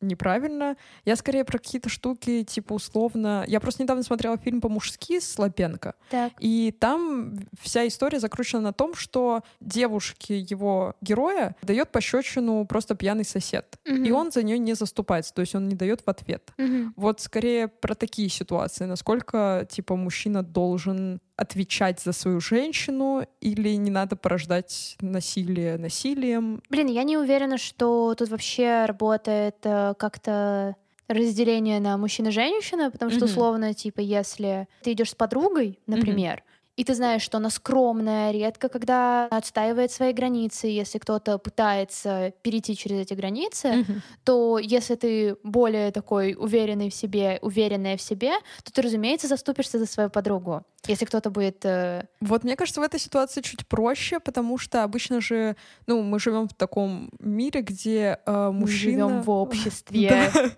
неправильно. 0.00 0.76
Я 1.04 1.16
скорее 1.16 1.44
про 1.44 1.58
какие-то 1.58 1.88
штуки, 1.88 2.42
типа 2.44 2.74
условно... 2.74 3.44
Я 3.46 3.60
просто 3.60 3.82
недавно 3.82 4.02
смотрела 4.02 4.36
фильм 4.36 4.60
по-мужски 4.60 5.20
с 5.20 5.38
Лапенко. 5.38 5.94
Так. 6.10 6.32
И 6.38 6.74
там 6.78 7.38
вся 7.60 7.86
история 7.86 8.20
закручена 8.20 8.60
на 8.60 8.72
том, 8.72 8.94
что 8.94 9.42
девушке 9.60 10.38
его 10.38 10.94
героя 11.00 11.56
дает 11.62 11.92
пощечину 11.92 12.66
просто 12.66 12.94
пьяный 12.94 13.24
сосед. 13.24 13.78
Мгм. 13.84 14.04
И 14.04 14.10
он 14.10 14.32
за 14.32 14.42
нее 14.42 14.58
не 14.58 14.74
заступается, 14.74 15.32
то 15.34 15.40
есть 15.40 15.54
он 15.54 15.68
не 15.68 15.74
дает 15.74 16.02
в 16.04 16.08
ответ. 16.08 16.52
Мгм. 16.58 16.94
Вот 16.96 17.20
скорее 17.20 17.68
про 17.68 17.94
такие 17.94 18.28
ситуации, 18.28 18.84
насколько 18.84 19.66
типа 19.70 19.96
мужчина 19.96 20.42
должен 20.42 21.20
отвечать 21.36 22.00
за 22.00 22.12
свою 22.12 22.40
женщину 22.40 23.26
или 23.40 23.70
не 23.76 23.90
надо 23.90 24.16
порождать 24.16 24.96
насилие 25.00 25.76
насилием. 25.76 26.62
Блин, 26.70 26.86
я 26.88 27.02
не 27.02 27.16
уверена, 27.18 27.58
что 27.58 28.14
тут 28.14 28.30
вообще 28.30 28.86
работает 28.86 29.56
э, 29.64 29.94
как-то 29.98 30.76
разделение 31.08 31.78
на 31.80 31.96
мужчина 31.98 32.28
и 32.28 32.32
женщина, 32.32 32.90
потому 32.90 33.10
что 33.10 33.20
Мгм. 33.24 33.30
условно, 33.30 33.74
типа, 33.74 34.00
если 34.00 34.66
ты 34.82 34.92
идешь 34.92 35.10
с 35.10 35.14
подругой, 35.14 35.78
например, 35.86 36.42
и 36.76 36.84
ты 36.84 36.94
знаешь, 36.94 37.22
что 37.22 37.38
она 37.38 37.50
скромная, 37.50 38.32
редко 38.32 38.68
когда 38.68 39.26
отстаивает 39.26 39.90
свои 39.90 40.12
границы, 40.12 40.66
если 40.66 40.98
кто-то 40.98 41.38
пытается 41.38 42.32
перейти 42.42 42.76
через 42.76 43.00
эти 43.00 43.14
границы, 43.14 43.84
то 44.24 44.58
если 44.58 44.94
ты 44.94 45.36
более 45.42 45.90
такой 45.90 46.36
уверенный 46.38 46.90
в 46.90 46.94
себе, 46.94 47.38
уверенная 47.40 47.96
в 47.96 48.02
себе, 48.02 48.32
то 48.62 48.72
ты, 48.72 48.82
разумеется, 48.82 49.26
заступишься 49.26 49.78
за 49.78 49.86
свою 49.86 50.10
подругу. 50.10 50.64
Если 50.86 51.04
кто-то 51.04 51.30
будет... 51.30 51.64
э, 51.64 52.06
Вот 52.20 52.44
мне 52.44 52.54
кажется, 52.54 52.80
в 52.80 52.84
этой 52.84 53.00
ситуации 53.00 53.40
чуть 53.40 53.66
проще, 53.66 54.20
потому 54.20 54.56
что 54.58 54.84
обычно 54.84 55.20
же, 55.20 55.56
ну, 55.86 56.02
мы 56.02 56.20
живем 56.20 56.48
в 56.48 56.54
таком 56.54 57.10
мире, 57.18 57.62
где 57.62 58.20
э, 58.24 58.32
мы 58.32 58.52
мужчина... 58.52 59.08
живем 59.08 59.22
в 59.22 59.30
обществе. 59.30 60.30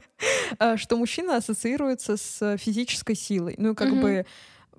Э, 0.58 0.76
что 0.76 0.96
мужчина 0.96 1.36
ассоциируется 1.36 2.16
с 2.16 2.56
физической 2.58 3.14
силой. 3.14 3.54
Ну, 3.56 3.76
как 3.76 3.94
бы 4.00 4.26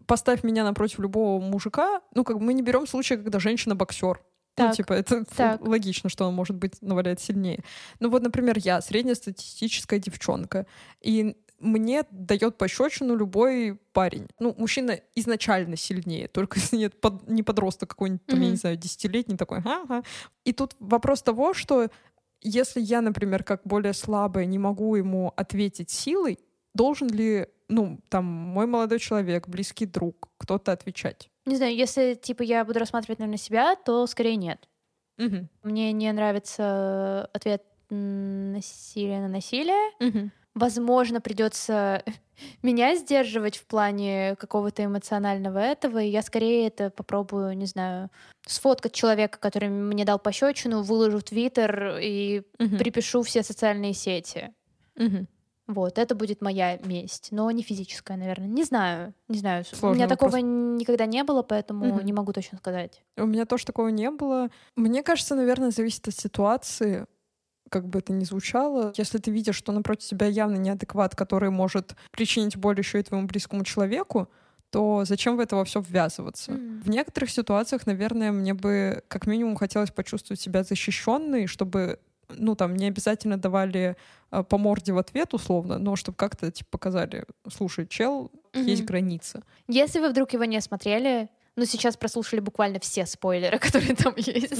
поставь 0.09 0.43
меня 0.43 0.63
напротив 0.63 0.99
любого 0.99 1.39
мужика, 1.39 2.01
ну, 2.15 2.23
как 2.23 2.39
бы 2.39 2.43
мы 2.43 2.53
не 2.53 2.63
берем 2.63 2.87
случая, 2.87 3.17
когда 3.17 3.39
женщина 3.39 3.75
боксер. 3.75 4.19
Ну, 4.57 4.73
типа, 4.73 4.91
это 4.93 5.23
так. 5.23 5.65
логично, 5.65 6.09
что 6.09 6.25
он 6.27 6.33
может 6.33 6.57
быть 6.57 6.81
наваляет 6.81 7.21
сильнее. 7.21 7.63
Ну, 8.01 8.09
вот, 8.09 8.23
например, 8.23 8.57
я 8.57 8.81
среднестатистическая 8.81 9.99
девчонка, 9.99 10.65
и 10.99 11.37
мне 11.59 12.03
дает 12.11 12.57
пощечину 12.57 13.15
любой 13.15 13.79
парень. 13.93 14.27
Ну, 14.39 14.53
мужчина 14.57 14.99
изначально 15.15 15.77
сильнее, 15.77 16.27
только 16.27 16.59
если 16.59 16.77
нет 16.77 16.99
под- 16.99 17.29
не 17.29 17.43
подросток 17.43 17.89
какой-нибудь, 17.91 18.25
там, 18.25 18.41
я 18.41 18.49
не 18.49 18.57
знаю, 18.57 18.77
десятилетний 18.77 19.37
такой. 19.37 19.59
Ага. 19.59 20.03
И 20.43 20.51
тут 20.51 20.75
вопрос 20.79 21.21
того, 21.21 21.53
что 21.53 21.89
если 22.41 22.81
я, 22.81 23.01
например, 23.01 23.43
как 23.43 23.61
более 23.63 23.93
слабая, 23.93 24.45
не 24.45 24.57
могу 24.57 24.95
ему 24.95 25.31
ответить 25.37 25.91
силой, 25.91 26.39
должен 26.73 27.07
ли, 27.09 27.47
ну, 27.69 27.99
там, 28.09 28.25
мой 28.25 28.65
молодой 28.65 28.99
человек, 28.99 29.47
близкий 29.47 29.85
друг, 29.85 30.29
кто-то 30.37 30.71
отвечать? 30.71 31.29
Не 31.45 31.55
знаю, 31.55 31.75
если, 31.75 32.15
типа, 32.15 32.43
я 32.43 32.65
буду 32.65 32.79
рассматривать, 32.79 33.19
наверное, 33.19 33.37
себя, 33.37 33.75
то 33.75 34.05
скорее 34.07 34.35
нет. 34.35 34.67
Мгм. 35.17 35.49
Мне 35.63 35.91
не 35.91 36.11
нравится 36.11 37.29
ответ 37.33 37.63
м, 37.89 38.53
насилие 38.53 39.19
на 39.21 39.27
насилие. 39.27 39.91
Мгм. 39.99 40.31
Возможно, 40.55 41.21
придется 41.21 42.03
меня 42.63 42.95
сдерживать 42.95 43.57
в 43.57 43.65
плане 43.65 44.35
какого-то 44.37 44.83
эмоционального 44.85 45.59
этого, 45.59 45.99
и 46.01 46.09
я 46.09 46.21
скорее 46.21 46.67
это 46.67 46.89
попробую, 46.89 47.55
не 47.57 47.65
знаю, 47.65 48.09
сфоткать 48.45 48.93
человека, 48.93 49.39
который 49.39 49.69
мне 49.69 50.05
дал 50.05 50.19
пощечину, 50.19 50.81
выложу 50.81 51.19
в 51.19 51.23
Твиттер 51.23 51.97
и 52.01 52.43
Мгм. 52.59 52.77
припишу 52.77 53.21
все 53.23 53.43
социальные 53.43 53.93
сети. 53.93 54.53
Мгм. 54.95 55.27
Вот, 55.69 55.99
это 55.99 56.15
будет 56.15 56.41
моя 56.41 56.77
месть, 56.83 57.27
но 57.31 57.51
не 57.51 57.61
физическая, 57.61 58.17
наверное. 58.17 58.47
Не 58.47 58.63
знаю, 58.63 59.13
не 59.27 59.37
знаю. 59.37 59.63
У 59.71 59.75
Сложный 59.75 59.97
меня 59.97 60.07
вопрос. 60.07 60.31
такого 60.31 60.41
никогда 60.43 61.05
не 61.05 61.23
было, 61.23 61.43
поэтому 61.43 61.85
Мгм. 61.85 62.05
не 62.05 62.11
могу 62.11 62.33
точно 62.33 62.57
сказать. 62.57 63.03
У 63.17 63.27
меня 63.27 63.45
тоже 63.45 63.67
такого 63.67 63.89
не 63.89 64.09
было. 64.09 64.49
Мне 64.75 65.03
кажется, 65.03 65.35
наверное, 65.35 65.69
зависит 65.69 66.07
от 66.07 66.15
ситуации, 66.15 67.05
как 67.69 67.87
бы 67.87 67.99
это 67.99 68.13
ни 68.13 68.23
звучало. 68.23 68.93
Если 68.97 69.19
ты 69.19 69.29
видишь, 69.29 69.55
что 69.57 69.71
напротив 69.71 70.07
тебя 70.09 70.25
явно 70.25 70.55
неадекват, 70.57 71.15
который 71.15 71.51
может 71.51 71.95
причинить 72.11 72.57
боль 72.57 72.79
еще 72.79 72.99
и 72.99 73.03
твоему 73.03 73.27
близкому 73.27 73.63
человеку, 73.63 74.27
то 74.71 75.03
зачем 75.05 75.37
в 75.37 75.39
это 75.39 75.55
во 75.55 75.65
все 75.65 75.81
ввязываться? 75.81 76.53
Мгм. 76.53 76.81
В 76.81 76.89
некоторых 76.89 77.29
ситуациях, 77.29 77.85
наверное, 77.85 78.31
мне 78.31 78.55
бы 78.55 79.03
как 79.07 79.27
минимум 79.27 79.55
хотелось 79.55 79.91
почувствовать 79.91 80.41
себя 80.41 80.63
защищенной, 80.63 81.45
чтобы 81.45 81.99
ну, 82.29 82.55
там, 82.55 82.75
не 82.75 82.87
обязательно 82.87 83.37
давали 83.37 83.95
э, 84.31 84.43
по 84.43 84.57
морде 84.57 84.93
в 84.93 84.97
ответ, 84.97 85.33
условно, 85.33 85.77
но 85.77 85.95
чтобы 85.95 86.15
как-то, 86.17 86.51
типа, 86.51 86.69
показали, 86.71 87.25
слушай, 87.51 87.87
чел, 87.87 88.31
есть 88.53 88.81
Мгм. 88.81 88.87
граница. 88.87 89.43
Если 89.67 89.99
вы 89.99 90.09
вдруг 90.09 90.33
его 90.33 90.45
не 90.45 90.61
смотрели, 90.61 91.29
ну 91.55 91.65
сейчас 91.65 91.97
прослушали 91.97 92.39
буквально 92.39 92.79
все 92.79 93.05
спойлеры, 93.05 93.59
которые 93.59 93.95
там 93.95 94.13
есть, 94.17 94.53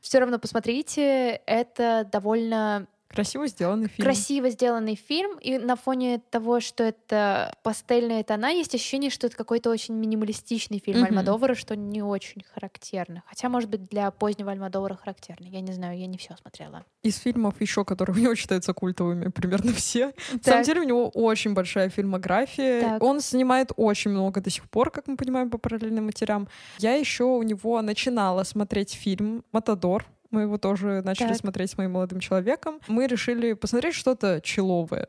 все 0.00 0.18
равно 0.18 0.38
посмотрите. 0.38 1.40
Это 1.46 2.08
довольно 2.10 2.86
Красиво 3.10 3.46
сделанный 3.48 3.88
фильм. 3.88 4.04
красиво 4.06 4.50
сделанный 4.50 4.94
фильм, 4.94 5.36
и 5.40 5.58
на 5.58 5.74
фоне 5.74 6.20
того, 6.30 6.60
что 6.60 6.84
это 6.84 7.52
пастельные 7.64 8.22
тона, 8.22 8.50
есть 8.50 8.72
ощущение, 8.74 9.10
что 9.10 9.26
это 9.26 9.36
какой-то 9.36 9.68
очень 9.70 9.94
минималистичный 9.94 10.78
фильм 10.78 10.98
Мгм. 11.00 11.06
Альмадовара, 11.08 11.54
что 11.54 11.74
не 11.74 12.02
очень 12.02 12.44
характерно. 12.54 13.22
Хотя, 13.26 13.48
может 13.48 13.68
быть, 13.68 13.88
для 13.88 14.10
позднего 14.12 14.52
Альмадовара 14.52 14.94
характерно. 14.94 15.46
Я 15.46 15.60
не 15.60 15.72
знаю, 15.72 15.98
я 15.98 16.06
не 16.06 16.18
все 16.18 16.36
смотрела. 16.40 16.84
Из 17.02 17.16
фильмов 17.18 17.60
еще, 17.60 17.84
которые 17.84 18.16
у 18.18 18.20
него 18.20 18.34
считаются 18.36 18.72
культовыми, 18.74 19.28
примерно 19.28 19.72
все. 19.72 20.06
На 20.32 20.38
Так. 20.38 20.44
самом 20.44 20.62
деле 20.64 20.80
у 20.82 20.84
него 20.84 21.08
очень 21.08 21.52
большая 21.52 21.88
фильмография. 21.88 22.80
Так. 22.82 23.02
Он 23.02 23.20
снимает 23.20 23.72
очень 23.76 24.12
много 24.12 24.40
до 24.40 24.50
сих 24.50 24.68
пор, 24.70 24.90
как 24.92 25.08
мы 25.08 25.16
понимаем, 25.16 25.50
по 25.50 25.58
параллельным 25.58 26.06
матерям. 26.06 26.48
Я 26.78 26.94
еще 26.94 27.24
у 27.24 27.42
него 27.42 27.82
начинала 27.82 28.44
смотреть 28.44 28.92
фильм 28.92 29.44
«Матадор». 29.52 30.06
Мы 30.30 30.42
его 30.42 30.58
тоже 30.58 31.02
начали 31.04 31.28
Так. 31.28 31.38
смотреть 31.38 31.70
с 31.70 31.78
моим 31.78 31.92
молодым 31.92 32.20
человеком. 32.20 32.78
Мы 32.86 33.06
решили 33.06 33.52
посмотреть 33.54 33.94
что-то 33.94 34.40
человое. 34.40 35.08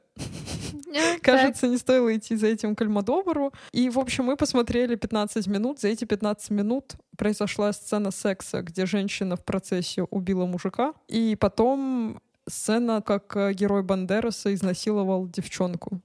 Э, 0.93 1.19
Кажется, 1.21 1.67
не 1.67 1.77
стоило 1.77 2.15
идти 2.15 2.36
за 2.36 2.47
этим 2.47 2.75
к 2.75 2.81
Альмадовару. 2.81 3.53
И, 3.71 3.89
в 3.89 3.99
общем, 3.99 4.25
мы 4.25 4.36
посмотрели 4.36 4.95
15 4.95 5.47
минут. 5.47 5.79
За 5.79 5.89
эти 5.89 6.05
15 6.05 6.49
минут 6.51 6.95
произошла 7.17 7.71
сцена 7.71 8.12
секса, 8.12 8.62
где 8.62 8.86
женщина 8.86 9.36
в 9.36 9.45
процессе 9.45 10.03
убила 10.03 10.45
мужика. 10.45 10.93
И 11.07 11.36
потом 11.39 12.19
сцена, 12.47 13.01
как 13.01 13.36
э, 13.36 13.53
герой 13.53 13.84
Бандераса 13.84 14.53
изнасиловал 14.53 15.27
девчонку. 15.27 16.01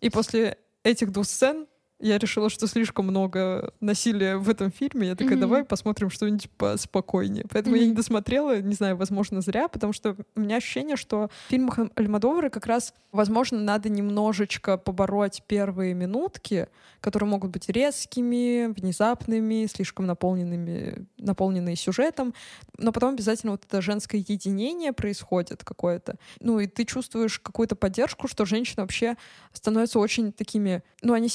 И 0.00 0.10
после 0.10 0.58
этих 0.84 1.10
двух 1.10 1.26
сцен 1.26 1.66
я 1.98 2.18
решила, 2.18 2.50
что 2.50 2.66
слишком 2.66 3.06
много 3.06 3.72
насилия 3.80 4.36
в 4.36 4.48
этом 4.50 4.70
фильме. 4.70 5.08
Я 5.08 5.14
такая, 5.16 5.32
Мгм. 5.32 5.40
давай 5.40 5.64
посмотрим 5.64 6.10
что-нибудь 6.10 6.50
поспокойнее. 6.58 7.44
Поэтому 7.50 7.76
я 7.76 7.86
не 7.86 7.92
досмотрела, 7.94 8.60
не 8.60 8.74
знаю, 8.74 8.96
возможно, 8.96 9.40
зря, 9.40 9.68
потому 9.68 9.92
что 9.94 10.14
у 10.34 10.40
меня 10.40 10.56
ощущение, 10.56 10.96
что 10.96 11.30
в 11.46 11.50
фильмах 11.50 11.78
Аль- 11.78 11.90
Альмадовара 11.94 12.50
как 12.50 12.66
раз, 12.66 12.92
возможно, 13.12 13.58
надо 13.60 13.88
немножечко 13.88 14.76
побороть 14.76 15.42
первые 15.46 15.94
минутки, 15.94 16.68
которые 17.00 17.30
могут 17.30 17.50
быть 17.50 17.68
резкими, 17.68 18.66
внезапными, 18.72 19.66
слишком 19.66 20.06
наполненными, 20.06 21.06
наполненные 21.16 21.76
сюжетом, 21.76 22.34
но 22.78 22.92
потом 22.92 23.14
обязательно 23.14 23.52
вот 23.52 23.64
это 23.64 23.80
женское 23.80 24.18
единение 24.18 24.92
происходит 24.92 25.64
какое-то. 25.64 26.16
Ну, 26.40 26.60
и 26.60 26.66
ты 26.66 26.84
чувствуешь 26.84 27.38
какую-то 27.38 27.74
поддержку, 27.76 28.28
что 28.28 28.44
женщины 28.44 28.82
вообще 28.82 29.16
становятся 29.52 29.98
очень 29.98 30.32
такими, 30.32 30.82
ну, 31.02 31.14
они 31.14 31.28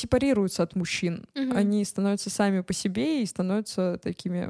сепарируются 0.52 0.64
от 0.64 0.76
мужчин. 0.76 1.26
Мгм. 1.36 1.58
Они 1.58 1.86
становятся 1.86 2.30
сами 2.30 2.62
по 2.62 2.74
себе 2.74 3.24
и 3.24 3.26
становятся 3.26 3.98
такими 4.04 4.50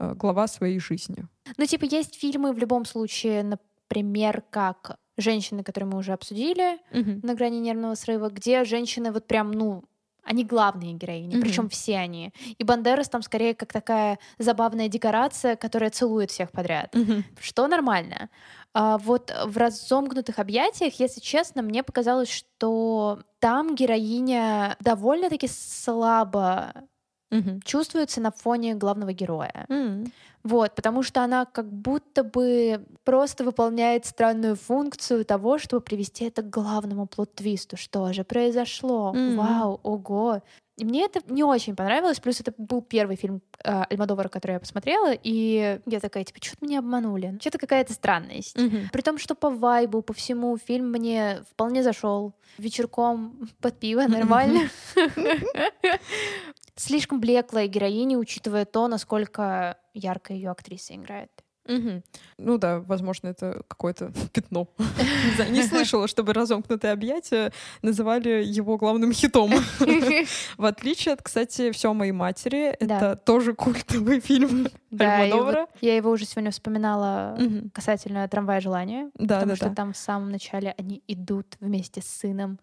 э, 0.00 0.14
глава 0.14 0.46
своей 0.48 0.80
жизни. 0.80 1.26
Ну, 1.56 1.66
типа, 1.66 1.84
есть 1.84 2.14
фильмы 2.20 2.52
в 2.52 2.58
любом 2.58 2.84
случае, 2.84 3.42
например, 3.42 4.42
как 4.50 4.96
«Женщины», 5.16 5.62
которые 5.62 5.90
мы 5.90 5.98
уже 5.98 6.12
обсудили, 6.12 6.78
на 6.92 7.34
грани 7.34 7.58
нервного 7.60 7.94
срыва, 7.96 8.28
где 8.30 8.64
женщины 8.64 9.10
вот 9.10 9.26
прям, 9.26 9.50
ну, 9.50 9.82
они 10.22 10.44
главные 10.44 10.92
героини, 10.92 11.36
Мгм. 11.36 11.40
причем 11.40 11.68
все 11.68 11.96
они. 11.96 12.32
И 12.58 12.64
Бандерас 12.64 13.08
там 13.08 13.22
скорее 13.22 13.54
как 13.54 13.72
такая 13.72 14.18
забавная 14.38 14.88
декорация, 14.88 15.56
которая 15.56 15.90
целует 15.90 16.30
всех 16.30 16.50
подряд, 16.50 16.94
что 17.40 17.66
нормально. 17.66 18.28
А 18.74 18.98
вот 18.98 19.32
в 19.46 19.56
разомкнутых 19.56 20.38
объятиях, 20.38 21.00
если 21.00 21.20
честно, 21.20 21.62
мне 21.62 21.82
показалось, 21.82 22.30
что 22.30 23.20
там 23.40 23.74
героиня 23.74 24.76
довольно-таки 24.80 25.48
слабо 25.48 26.72
Мгм. 27.30 27.60
чувствуется 27.64 28.20
на 28.20 28.30
фоне 28.32 28.74
главного 28.74 29.12
героя. 29.12 29.68
Мгм. 29.68 30.12
Вот, 30.44 30.74
потому 30.76 31.02
что 31.02 31.22
она 31.24 31.44
как 31.46 31.72
будто 31.72 32.24
бы 32.24 32.86
просто 33.04 33.44
выполняет 33.44 34.06
странную 34.06 34.56
функцию 34.56 35.24
того, 35.24 35.58
чтобы 35.58 35.82
привести 35.82 36.26
это 36.26 36.42
к 36.42 36.50
главному 36.50 37.06
плод-твисту. 37.06 37.76
Что 37.76 38.12
же 38.12 38.24
произошло? 38.24 39.20
Мгм. 39.22 39.64
Вау, 39.66 39.80
ого. 39.82 40.42
И 40.78 40.84
мне 40.84 41.04
это 41.04 41.20
не 41.26 41.42
очень 41.42 41.74
понравилось, 41.74 42.20
плюс 42.20 42.40
это 42.40 42.54
был 42.56 42.82
первый 42.82 43.16
фильм 43.16 43.42
э, 43.64 43.82
Альмадовара, 43.90 44.28
который 44.28 44.52
я 44.52 44.60
посмотрела, 44.60 45.12
и 45.12 45.80
я 45.84 46.00
такая, 46.00 46.22
типа, 46.22 46.38
что-то 46.40 46.64
меня 46.64 46.78
обманули, 46.78 47.36
что-то 47.40 47.58
какая-то 47.58 47.92
странность. 47.92 48.56
Мгм. 48.56 48.88
При 48.92 49.02
том, 49.02 49.18
что 49.18 49.34
по 49.34 49.50
вайбу, 49.50 50.02
по 50.02 50.12
всему 50.12 50.56
фильм 50.56 50.92
мне 50.92 51.42
вполне 51.50 51.82
зашел. 51.82 52.32
Вечерком 52.58 53.48
под 53.60 53.78
пиво 53.80 54.02
нормально. 54.02 54.68
Слишком 56.76 57.18
блеклая 57.18 57.66
героиня, 57.66 58.16
учитывая 58.16 58.64
то, 58.64 58.86
насколько 58.86 59.78
ярко 59.94 60.32
ее 60.32 60.50
актриса 60.50 60.94
играет. 60.94 61.30
Мгм. 61.68 62.02
Ну 62.38 62.56
да, 62.58 62.80
возможно, 62.80 63.28
это 63.28 63.62
какое-то 63.68 64.10
пятно. 64.32 64.68
Не 64.78 65.34
знаю, 65.36 65.52
не 65.52 65.62
слышала, 65.62 66.08
чтобы 66.08 66.32
«Разомкнутые 66.32 66.92
объятия» 66.92 67.52
называли 67.82 68.42
его 68.42 68.76
главным 68.78 69.12
хитом. 69.12 69.50
В 70.56 70.64
отличие 70.64 71.12
от, 71.14 71.22
кстати, 71.22 71.70
«Все 71.70 71.92
моей 71.92 72.12
матери», 72.12 72.68
это 72.80 73.16
тоже 73.16 73.52
культовый 73.54 74.20
фильм 74.20 74.68
Альмадовара. 74.98 75.66
я 75.80 75.94
его 75.96 76.10
уже 76.10 76.24
сегодня 76.24 76.50
вспоминала 76.50 77.38
касательно 77.74 78.26
«Трамвая 78.28 78.60
желания», 78.60 79.10
Да, 79.14 79.36
потому 79.40 79.56
что 79.56 79.70
там 79.70 79.92
в 79.92 79.96
самом 79.96 80.30
начале 80.30 80.74
они 80.78 81.02
идут 81.06 81.56
вместе 81.60 82.00
с 82.00 82.06
сыном 82.06 82.58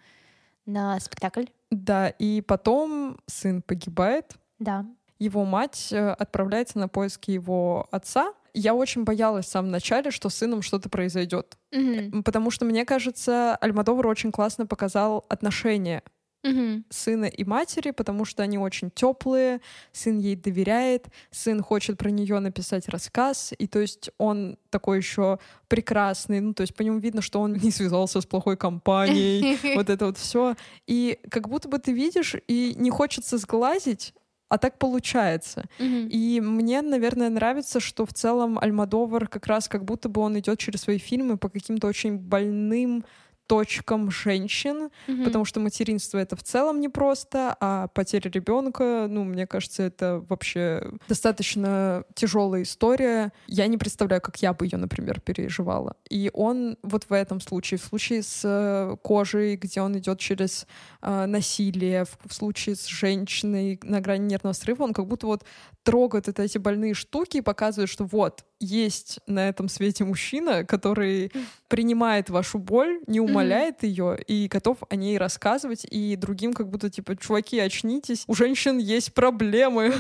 на 0.66 1.00
спектакль. 1.00 1.46
Да, 1.70 2.10
и 2.10 2.42
потом 2.42 3.20
сын 3.28 3.62
погибает, 3.62 4.34
Да. 4.58 4.86
его 5.20 5.46
мать 5.46 5.90
э, 5.92 6.10
отправляется 6.10 6.80
на 6.80 6.88
поиски 6.88 7.32
его 7.32 7.88
отца. 7.92 8.34
Я 8.58 8.74
очень 8.74 9.04
боялась 9.04 9.46
в 9.46 9.50
самом 9.50 9.70
начале, 9.72 10.12
что 10.12 10.30
с 10.30 10.36
сыном 10.36 10.62
что-то 10.62 10.88
произойдет. 10.90 11.58
Мгм. 11.74 12.24
Потому 12.24 12.52
что, 12.52 12.64
мне 12.64 12.86
кажется, 12.86 13.56
Альмадовар 13.58 14.08
очень 14.08 14.32
классно 14.32 14.66
показал 14.66 15.26
отношения 15.28 16.04
Мгм. 16.42 16.86
сына 16.90 17.26
и 17.26 17.44
матери, 17.44 17.92
потому 17.92 18.24
что 18.24 18.44
они 18.44 18.58
очень 18.58 18.92
теплые, 18.92 19.62
сын 19.92 20.20
ей 20.20 20.36
доверяет, 20.36 21.08
сын 21.32 21.62
хочет 21.62 21.98
про 21.98 22.12
нее 22.12 22.40
написать 22.40 22.88
рассказ, 22.88 23.52
и 23.58 23.68
то 23.68 23.80
есть 23.80 24.12
он 24.20 24.58
такой 24.70 24.98
еще 24.98 25.40
прекрасный, 25.68 26.40
ну 26.40 26.54
то 26.54 26.62
есть 26.62 26.76
по 26.76 26.84
нему 26.84 27.00
видно, 27.00 27.22
что 27.22 27.42
он 27.42 27.54
не 27.64 27.72
связался 27.72 28.22
с 28.22 28.26
плохой 28.26 28.58
компанией, 28.58 29.58
вот 29.76 29.90
это 29.90 30.06
вот 30.06 30.18
все. 30.18 30.56
И 30.88 31.20
как 31.30 31.50
будто 31.50 31.68
бы 31.68 31.80
ты 31.80 31.92
видишь, 31.94 32.36
и 32.48 32.74
не 32.78 32.92
хочется 32.92 33.38
сглазить, 33.38 34.14
а 34.50 34.58
так 34.58 34.78
получается. 34.78 35.66
Мгм. 35.80 36.08
И 36.08 36.40
мне, 36.42 36.82
наверное, 36.82 37.30
нравится, 37.30 37.80
что 37.80 38.06
в 38.06 38.14
целом 38.14 38.60
Альмадовар 38.60 39.28
как 39.28 39.48
раз 39.48 39.68
как 39.68 39.86
будто 39.86 40.10
бы 40.10 40.22
он 40.22 40.38
идет 40.40 40.60
через 40.60 40.82
свои 40.82 40.98
фильмы 40.98 41.38
по 41.38 41.50
каким-то 41.50 41.88
очень 41.88 42.18
больным 42.18 43.06
точкам 43.48 44.12
женщин, 44.12 44.90
Мгм. 45.08 45.24
потому 45.26 45.46
что 45.46 45.60
материнство 45.60 46.18
это 46.18 46.36
в 46.36 46.44
целом 46.44 46.80
непросто, 46.80 47.56
а 47.60 47.88
потеря 47.88 48.30
ребенка, 48.32 49.08
ну, 49.10 49.24
мне 49.24 49.46
кажется, 49.48 49.84
это 49.84 50.24
вообще 50.30 50.92
достаточно 51.08 52.04
тяжелая 52.16 52.64
история. 52.64 53.32
Я 53.48 53.68
не 53.68 53.78
представляю, 53.78 54.22
как 54.22 54.38
я 54.42 54.54
бы 54.54 54.66
ее, 54.66 54.78
например, 54.78 55.20
переживала. 55.22 55.96
И 56.10 56.30
он 56.34 56.78
вот 56.82 57.06
в 57.10 57.14
этом 57.14 57.42
случае, 57.42 57.78
в 57.78 57.84
случае 57.84 58.24
с 58.24 58.42
э, 58.44 58.96
кожей, 59.02 59.56
где 59.56 59.82
он 59.82 59.98
идет 59.98 60.20
через 60.20 60.66
э, 61.02 61.26
насилие, 61.26 62.06
в, 62.06 62.18
в 62.28 62.34
случае 62.34 62.76
с 62.76 62.86
женщиной 62.88 63.80
на 63.84 64.02
грани 64.02 64.26
нервного 64.28 64.54
срыва, 64.54 64.84
он 64.84 64.94
как 64.94 65.06
будто 65.08 65.28
вот 65.28 65.44
трогает 65.86 66.26
вот 66.28 66.40
эти 66.40 66.58
больные 66.58 66.96
штуки 66.96 67.38
и 67.38 67.42
показывает, 67.42 67.90
что 67.90 68.04
вот 68.06 68.44
есть 68.60 69.20
на 69.28 69.48
этом 69.48 69.70
свете 69.70 70.04
мужчина, 70.04 70.66
который 70.66 71.32
принимает 71.68 72.30
вашу 72.30 72.58
боль, 72.58 73.00
не 73.08 73.20
умаляет 73.20 73.84
ее 73.84 74.18
и 74.28 74.48
готов 74.48 74.80
о 74.90 74.96
ней 74.96 75.18
рассказывать, 75.18 75.86
и 75.90 76.16
другим 76.16 76.54
как 76.54 76.70
будто 76.70 76.90
типа, 76.90 77.16
чуваки, 77.16 77.60
очнитесь, 77.60 78.24
у 78.28 78.34
женщин 78.34 78.80
есть 78.80 79.14
проблемы, 79.14 79.94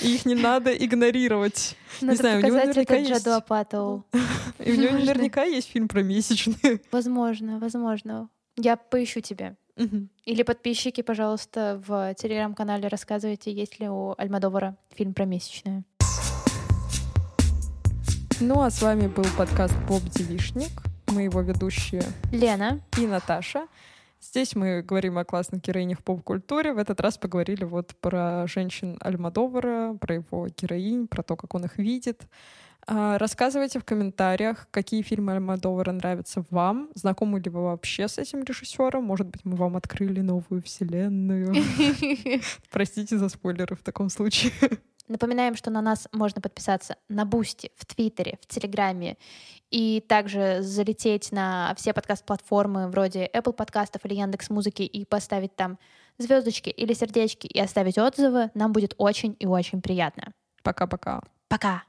и 0.00 0.14
их 0.14 0.24
не 0.24 0.34
надо 0.34 0.72
игнорировать. 0.72 1.76
Надо 2.00 2.16
знаю, 2.16 2.38
у 2.42 2.46
него 2.46 2.56
наверняка 2.56 2.96
это 2.96 3.08
есть- 3.08 3.26
Джаду. 3.26 4.04
И 4.58 4.72
у 4.72 4.76
него 4.76 4.92
наверняка 4.98 5.44
есть 5.44 5.68
фильм 5.70 5.88
про 5.88 6.02
месячные. 6.02 6.80
Возможно, 6.90 7.58
возможно. 7.58 8.28
Я 8.56 8.76
поищу 8.76 9.20
тебе. 9.20 9.56
Или 9.76 10.42
подписчики, 10.42 11.00
пожалуйста, 11.00 11.82
в 11.86 12.14
телеграм-канале 12.14 12.88
рассказывайте, 12.88 13.52
есть 13.52 13.80
ли 13.80 13.88
у 13.88 14.14
Альмадовара 14.18 14.76
фильм 14.94 15.14
про 15.14 15.24
месячные. 15.24 15.84
Ну 18.40 18.62
а 18.62 18.70
с 18.70 18.80
вами 18.80 19.06
был 19.06 19.26
подкаст 19.36 19.74
Боб 19.86 20.02
Девишник. 20.02 20.70
Мы 21.08 21.22
его 21.22 21.40
ведущие 21.40 22.02
Лена, 22.32 22.80
и 22.98 23.06
Наташа. 23.06 23.66
Здесь 24.22 24.54
мы 24.54 24.82
говорим 24.82 25.18
о 25.18 25.24
классных 25.24 25.62
героинях 25.62 26.02
поп-культуре. 26.02 26.72
В 26.72 26.78
этот 26.78 27.00
раз 27.00 27.18
поговорили 27.18 27.64
вот 27.64 27.94
про 28.00 28.46
женщин 28.46 28.98
Альмадовара, 29.00 29.94
про 29.94 30.14
его 30.14 30.46
героинь, 30.48 31.06
про 31.06 31.22
то, 31.22 31.36
как 31.36 31.54
он 31.54 31.64
их 31.64 31.78
видит. 31.78 32.22
А, 32.92 33.18
Рассказывайте 33.18 33.78
в 33.78 33.84
комментариях, 33.84 34.66
какие 34.72 35.02
фильмы 35.02 35.34
Альмадовара 35.34 35.92
нравятся 35.92 36.44
вам. 36.50 36.90
Знакомы 36.96 37.38
ли 37.38 37.48
вы 37.48 37.62
вообще 37.62 38.08
с 38.08 38.18
этим 38.18 38.42
режиссером? 38.42 39.04
Может 39.04 39.28
быть, 39.28 39.44
мы 39.44 39.54
вам 39.54 39.76
открыли 39.76 40.20
новую 40.20 40.60
вселенную. 40.60 41.54
Простите 42.70 43.16
за 43.16 43.28
спойлеры 43.28 43.76
в 43.76 43.84
таком 43.84 44.10
случае. 44.10 44.52
Напоминаем, 45.06 45.54
что 45.54 45.70
на 45.70 45.80
нас 45.82 46.08
можно 46.10 46.40
подписаться 46.40 46.96
на 47.08 47.24
Бусти, 47.24 47.70
в 47.76 47.86
Твиттере, 47.86 48.38
в 48.42 48.46
Телеграме 48.48 49.16
и 49.70 50.04
также 50.08 50.58
залететь 50.60 51.30
на 51.30 51.72
все 51.76 51.92
подкаст-платформы 51.92 52.88
вроде 52.88 53.30
Apple 53.32 53.52
подкастов 53.52 54.04
или 54.04 54.14
Яндекс 54.14 54.50
Музыки 54.50 54.82
и 54.82 55.04
поставить 55.04 55.54
там 55.54 55.78
звездочки 56.18 56.70
или 56.70 56.92
сердечки 56.92 57.46
и 57.46 57.60
оставить 57.60 57.98
отзывы. 57.98 58.50
Нам 58.54 58.72
будет 58.72 58.94
очень 58.98 59.36
и 59.38 59.46
очень 59.46 59.80
приятно. 59.80 60.32
Пока-пока. 60.64 61.22
Пока! 61.46 61.84